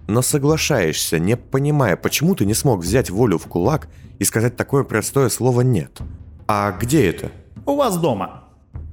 Но 0.10 0.24
соглашаешься, 0.24 1.20
не 1.20 1.38
понимая, 1.38 1.96
почему 1.96 2.34
ты 2.34 2.44
не 2.44 2.56
смог 2.56 2.82
взять 2.82 3.12
волю 3.12 3.38
в 3.38 3.46
кулак 3.46 3.90
и 4.18 4.24
сказать 4.24 4.58
такое 4.58 4.84
простое 4.84 5.30
слово 5.30 5.62
«нет». 5.62 6.00
А 6.48 6.72
где 6.72 7.08
это? 7.08 7.32
У 7.68 7.76
вас 7.76 7.96
дома. 7.96 8.46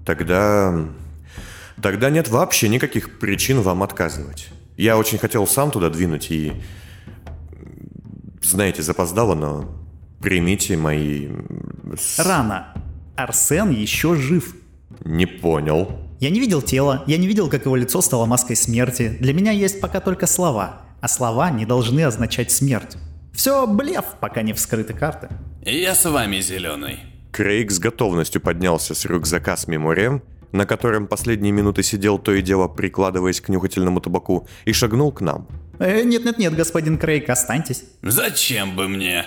Тогда 0.05 0.89
Тогда 1.81 2.11
нет 2.11 2.29
вообще 2.29 2.69
никаких 2.69 3.19
причин 3.19 3.63
вам 3.63 3.83
отказывать. 3.83 4.49
Я 4.77 4.99
очень 4.99 5.17
хотел 5.17 5.47
сам 5.47 5.71
туда 5.71 5.89
двинуть 5.89 6.31
и... 6.31 6.53
Знаете, 8.43 8.83
запоздало, 8.83 9.35
но 9.35 9.71
примите 10.21 10.77
мои... 10.77 11.31
Рано. 12.19 12.75
Арсен 13.17 13.71
еще 13.71 14.17
жив. 14.17 14.55
Не 15.03 15.25
понял. 15.25 15.99
Я 16.21 16.29
не 16.29 16.41
видел 16.41 16.61
тела, 16.61 17.05
я 17.07 17.17
не 17.17 17.27
видел, 17.27 17.49
как 17.49 17.65
его 17.65 17.75
лицо 17.75 18.03
стало 18.03 18.27
маской 18.27 18.55
смерти. 18.55 19.17
Для 19.19 19.33
меня 19.33 19.53
есть 19.53 19.81
пока 19.81 20.01
только 20.01 20.27
слова, 20.27 20.83
а 21.07 21.09
слова 21.09 21.51
не 21.51 21.65
должны 21.65 22.01
означать 22.01 22.51
смерть. 22.51 22.97
Все 23.33 23.65
блеф, 23.65 24.05
пока 24.21 24.43
не 24.43 24.53
вскрыты 24.53 24.93
карты. 24.93 25.29
Я 25.65 25.95
с 25.95 26.05
вами, 26.05 26.41
Зеленый. 26.41 26.99
Крейг 27.31 27.71
с 27.71 27.79
готовностью 27.79 28.41
поднялся 28.41 28.93
с 28.93 29.05
рюкзака 29.05 29.57
с 29.57 29.69
меморием 29.69 30.23
на 30.53 30.65
котором 30.65 31.07
последние 31.07 31.53
минуты 31.53 31.83
сидел 31.83 32.19
то 32.19 32.33
и 32.33 32.41
дело 32.41 32.67
прикладываясь 32.67 33.41
к 33.41 33.49
нюхательному 33.51 34.01
табаку, 34.01 34.49
и 34.65 34.73
шагнул 34.73 35.13
к 35.13 35.21
нам. 35.21 35.47
Э, 35.79 36.03
нет-нет-нет, 36.03 36.57
господин 36.57 36.99
Крейг, 36.99 37.29
останьтесь. 37.29 37.85
Зачем 38.03 38.75
бы 38.75 38.89
мне? 38.89 39.27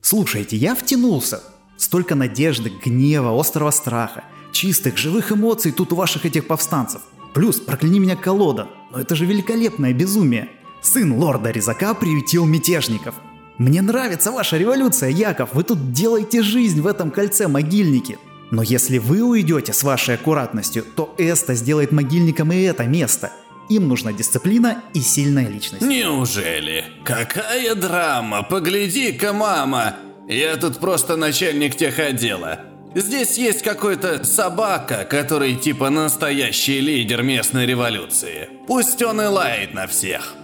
Слушайте, 0.00 0.56
я 0.56 0.74
втянулся. 0.74 1.42
Столько 1.76 2.14
надежды, 2.14 2.70
гнева, 2.84 3.38
острого 3.40 3.72
страха, 3.72 4.22
чистых, 4.52 4.96
живых 4.96 5.32
эмоций 5.32 5.72
тут 5.72 5.92
у 5.92 5.96
ваших 5.96 6.24
этих 6.24 6.46
повстанцев. 6.46 7.02
Плюс, 7.34 7.58
прокляни 7.58 7.98
меня 7.98 8.16
колода, 8.16 8.68
но 8.92 9.00
это 9.00 9.16
же 9.16 9.26
великолепное 9.26 9.92
безумие. 9.92 10.48
Сын 10.84 11.12
лорда 11.12 11.50
Резака 11.50 11.94
приютил 11.94 12.44
мятежников. 12.44 13.14
Мне 13.56 13.80
нравится 13.80 14.30
ваша 14.30 14.58
революция, 14.58 15.08
Яков, 15.08 15.54
вы 15.54 15.64
тут 15.64 15.92
делаете 15.92 16.42
жизнь 16.42 16.82
в 16.82 16.86
этом 16.86 17.10
кольце 17.10 17.48
могильники. 17.48 18.18
Но 18.50 18.62
если 18.62 18.98
вы 18.98 19.22
уйдете 19.22 19.72
с 19.72 19.82
вашей 19.82 20.16
аккуратностью, 20.16 20.84
то 20.84 21.14
Эста 21.16 21.54
сделает 21.54 21.90
могильником 21.90 22.52
и 22.52 22.60
это 22.60 22.84
место. 22.84 23.32
Им 23.70 23.88
нужна 23.88 24.12
дисциплина 24.12 24.82
и 24.92 25.00
сильная 25.00 25.48
личность. 25.48 25.86
Неужели? 25.86 26.84
Какая 27.02 27.74
драма! 27.74 28.42
Погляди-ка, 28.42 29.32
мама! 29.32 29.96
Я 30.28 30.54
тут 30.56 30.80
просто 30.80 31.16
начальник 31.16 31.76
техотдела. 31.76 32.60
Здесь 32.94 33.38
есть 33.38 33.62
какой-то 33.62 34.22
собака, 34.24 35.06
который 35.08 35.56
типа 35.56 35.88
настоящий 35.88 36.80
лидер 36.80 37.22
местной 37.22 37.64
революции. 37.64 38.50
Пусть 38.66 39.02
он 39.02 39.22
и 39.22 39.26
лает 39.26 39.72
на 39.72 39.86
всех. 39.86 40.34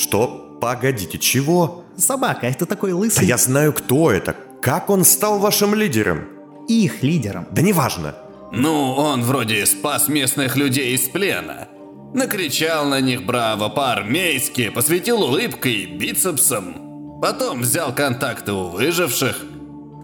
Что? 0.00 0.58
Погодите, 0.60 1.18
чего? 1.18 1.84
Собака, 1.96 2.46
это 2.46 2.66
такой 2.66 2.92
лысый... 2.92 3.20
Да 3.20 3.26
я 3.26 3.36
знаю, 3.36 3.72
кто 3.72 4.10
это. 4.10 4.34
Как 4.62 4.90
он 4.90 5.04
стал 5.04 5.38
вашим 5.38 5.74
лидером? 5.74 6.40
их 6.70 7.02
лидером. 7.02 7.46
Да 7.50 7.62
неважно. 7.62 8.14
Ну, 8.52 8.92
он 8.92 9.22
вроде 9.22 9.66
спас 9.66 10.08
местных 10.08 10.56
людей 10.56 10.94
из 10.94 11.08
плена. 11.08 11.68
Накричал 12.14 12.86
на 12.86 13.00
них 13.00 13.24
браво 13.24 13.68
по-армейски, 13.68 14.70
посветил 14.70 15.22
улыбкой 15.22 15.86
бицепсом. 15.86 17.20
Потом 17.20 17.60
взял 17.60 17.94
контакты 17.94 18.52
у 18.52 18.68
выживших. 18.68 19.44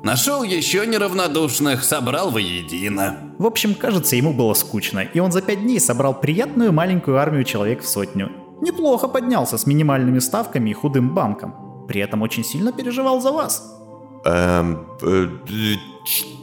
Нашел 0.05 0.45
еще 0.45 0.87
неравнодушных, 0.87 1.83
собрал 1.83 2.31
воедино. 2.31 3.35
В 3.39 3.47
общем, 3.47 3.75
кажется, 3.75 4.15
ему 4.15 4.33
было 4.33 4.55
скучно, 4.55 5.01
и 5.01 5.19
он 5.19 5.33
за 5.33 5.43
пять 5.43 5.63
дней 5.63 5.81
собрал 5.81 6.21
приятную 6.21 6.73
маленькую 6.73 7.19
армию 7.19 7.45
человек 7.45 7.83
в 7.83 7.89
сотню. 7.89 8.46
Неплохо 8.66 9.07
поднялся 9.07 9.59
с 9.59 9.66
минимальными 9.66 10.18
ставками 10.18 10.70
и 10.70 10.72
худым 10.72 11.14
банком. 11.14 11.55
При 11.87 12.00
этом 12.00 12.22
очень 12.22 12.44
сильно 12.44 12.72
переживал 12.72 13.20
за 13.20 13.31
вас. 13.31 13.62
Эм... 14.24 14.85
Э, 15.02 15.29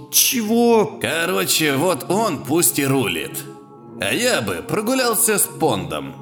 чего? 0.10 1.00
Короче, 1.02 1.76
вот 1.76 2.10
он 2.10 2.38
пусть 2.46 2.80
и 2.80 2.86
рулит. 2.86 3.44
А 4.00 4.14
я 4.14 4.42
бы 4.42 4.64
прогулялся 4.66 5.38
с 5.38 5.42
Пондом. 5.60 6.14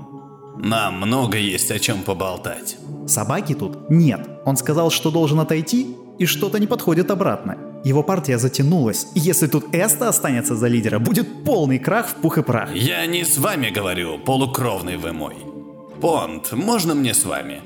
Нам 0.58 0.96
много 0.98 1.38
есть 1.38 1.70
о 1.70 1.78
чем 1.78 2.02
поболтать. 2.02 2.78
Собаки 3.08 3.54
тут 3.54 3.92
нет. 3.92 4.28
Он 4.46 4.58
сказал, 4.58 4.90
что 4.90 5.12
должен 5.12 5.40
отойти, 5.40 5.96
и 6.18 6.26
что-то 6.26 6.60
не 6.60 6.68
подходит 6.68 7.12
обратно. 7.12 7.58
Его 7.84 8.02
партия 8.02 8.40
затянулась, 8.40 9.08
и 9.14 9.20
если 9.20 9.48
тут 9.48 9.66
Эста 9.72 10.10
останется 10.10 10.56
за 10.56 10.68
лидера, 10.68 10.98
будет 10.98 11.44
полный 11.44 11.78
крах 11.78 12.08
в 12.08 12.16
пух 12.16 12.40
и 12.40 12.42
прах. 12.42 12.74
Я 12.74 13.06
не 13.06 13.24
с 13.24 13.38
вами 13.38 13.70
говорю, 13.70 14.18
полукровный 14.18 14.98
вы 14.98 15.12
мой. 15.14 15.51
Понд, 16.02 16.52
можно 16.52 16.96
мне 16.96 17.14
с 17.14 17.26
вами? 17.26 17.62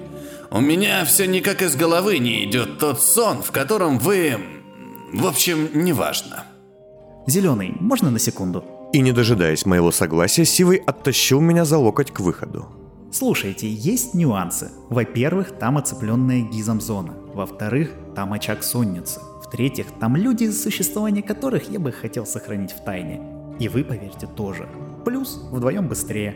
У 0.51 0.59
меня 0.59 1.05
все 1.05 1.25
никак 1.25 1.61
из 1.61 1.75
головы 1.75 2.19
не 2.19 2.45
идет 2.45 2.77
тот 2.77 3.01
сон, 3.01 3.41
в 3.41 3.51
котором 3.51 3.97
вы 3.97 4.37
в 5.15 5.27
общем, 5.27 5.69
неважно. 5.73 6.43
Зеленый, 7.25 7.73
можно 7.79 8.11
на 8.11 8.19
секунду? 8.19 8.65
И 8.91 8.99
не 8.99 9.13
дожидаясь 9.13 9.65
моего 9.65 9.89
согласия, 9.91 10.43
Сивый 10.43 10.75
оттащил 10.77 11.39
меня 11.39 11.63
за 11.63 11.77
локоть 11.77 12.11
к 12.11 12.19
выходу. 12.19 12.67
Слушайте, 13.13 13.69
есть 13.69 14.13
нюансы. 14.13 14.71
Во-первых, 14.89 15.57
там 15.57 15.77
оцепленная 15.77 16.41
гизом 16.41 16.81
зона. 16.81 17.13
Во-вторых, 17.33 17.91
там 18.13 18.33
очаг 18.33 18.61
сонницы. 18.61 19.21
В-третьих, 19.41 19.85
там 20.01 20.17
люди, 20.17 20.51
существование 20.51 21.23
которых 21.23 21.69
я 21.69 21.79
бы 21.79 21.93
хотел 21.93 22.25
сохранить 22.25 22.73
в 22.73 22.83
тайне. 22.83 23.21
И 23.57 23.69
вы, 23.69 23.85
поверьте, 23.85 24.27
тоже. 24.27 24.67
Плюс 25.05 25.39
вдвоем 25.49 25.87
быстрее. 25.87 26.35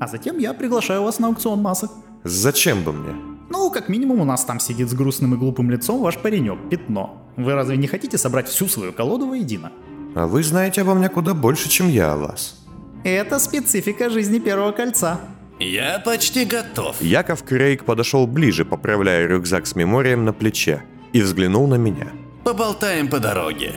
А 0.00 0.06
затем 0.06 0.38
я 0.38 0.54
приглашаю 0.54 1.02
вас 1.02 1.18
на 1.18 1.28
аукцион 1.28 1.60
масок. 1.60 1.90
Зачем 2.24 2.82
бы 2.82 2.92
мне? 2.92 3.14
Ну, 3.50 3.70
как 3.70 3.88
минимум 3.88 4.20
у 4.20 4.24
нас 4.24 4.44
там 4.44 4.58
сидит 4.58 4.88
с 4.88 4.94
грустным 4.94 5.34
и 5.34 5.36
глупым 5.36 5.70
лицом 5.70 6.00
ваш 6.00 6.18
паренек, 6.18 6.58
Пятно. 6.70 7.22
Вы 7.36 7.54
разве 7.54 7.76
не 7.76 7.86
хотите 7.86 8.16
собрать 8.18 8.48
всю 8.48 8.66
свою 8.66 8.92
колоду 8.92 9.26
воедино? 9.26 9.72
А 10.14 10.26
вы 10.26 10.42
знаете 10.42 10.82
обо 10.82 10.94
мне 10.94 11.08
куда 11.08 11.34
больше, 11.34 11.68
чем 11.68 11.88
я 11.88 12.12
о 12.12 12.16
вас. 12.16 12.56
Это 13.04 13.38
специфика 13.38 14.10
жизни 14.10 14.38
Первого 14.38 14.72
Кольца. 14.72 15.20
Я 15.58 15.98
почти 15.98 16.44
готов. 16.46 17.00
Яков 17.02 17.42
Крейг 17.44 17.84
подошел 17.84 18.26
ближе, 18.26 18.64
поправляя 18.64 19.26
рюкзак 19.26 19.66
с 19.66 19.76
меморием 19.76 20.24
на 20.24 20.32
плече, 20.32 20.82
и 21.12 21.20
взглянул 21.20 21.66
на 21.66 21.74
меня. 21.76 22.08
Поболтаем 22.44 23.08
по 23.08 23.20
дороге. 23.20 23.74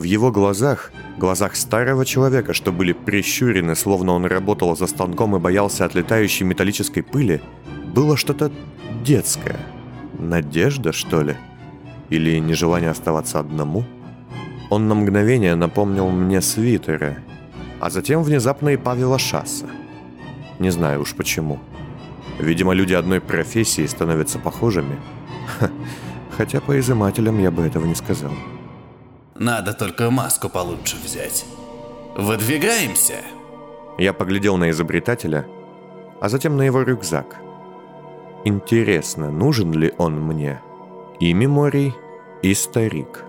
В 0.00 0.04
его 0.04 0.32
глазах, 0.32 0.92
глазах 1.18 1.54
старого 1.54 2.06
человека, 2.06 2.54
что 2.54 2.72
были 2.72 2.94
прищурены, 2.94 3.76
словно 3.76 4.12
он 4.12 4.24
работал 4.24 4.74
за 4.74 4.86
станком 4.86 5.36
и 5.36 5.38
боялся 5.38 5.84
отлетающей 5.84 6.46
металлической 6.46 7.02
пыли, 7.02 7.42
было 7.92 8.16
что-то 8.16 8.50
детское. 9.04 9.60
Надежда, 10.18 10.92
что 10.92 11.20
ли? 11.20 11.36
Или 12.08 12.38
нежелание 12.38 12.88
оставаться 12.88 13.40
одному? 13.40 13.84
Он 14.70 14.88
на 14.88 14.94
мгновение 14.94 15.54
напомнил 15.54 16.08
мне 16.08 16.40
свитеры, 16.40 17.18
а 17.78 17.90
затем 17.90 18.22
внезапно 18.22 18.70
и 18.70 18.78
Павела 18.78 19.18
Шасса. 19.18 19.66
Не 20.58 20.70
знаю 20.70 21.02
уж 21.02 21.14
почему. 21.14 21.58
Видимо, 22.38 22.72
люди 22.72 22.94
одной 22.94 23.20
профессии 23.20 23.84
становятся 23.84 24.38
похожими. 24.38 24.96
Хотя 26.38 26.62
по 26.62 26.80
изымателям 26.80 27.38
я 27.38 27.50
бы 27.50 27.64
этого 27.64 27.84
не 27.84 27.94
сказал. 27.94 28.32
Надо 29.40 29.74
только 29.74 30.10
маску 30.10 30.48
получше 30.48 30.96
взять. 31.02 31.44
Выдвигаемся? 32.16 33.24
Я 33.98 34.12
поглядел 34.12 34.56
на 34.56 34.70
изобретателя, 34.70 35.46
а 36.20 36.28
затем 36.28 36.56
на 36.56 36.62
его 36.62 36.82
рюкзак. 36.82 37.40
Интересно, 38.44 39.32
нужен 39.32 39.72
ли 39.72 39.92
он 39.98 40.20
мне? 40.20 40.60
и 41.20 41.34
меморий, 41.34 41.94
и 42.42 42.54
старик. 42.54 43.24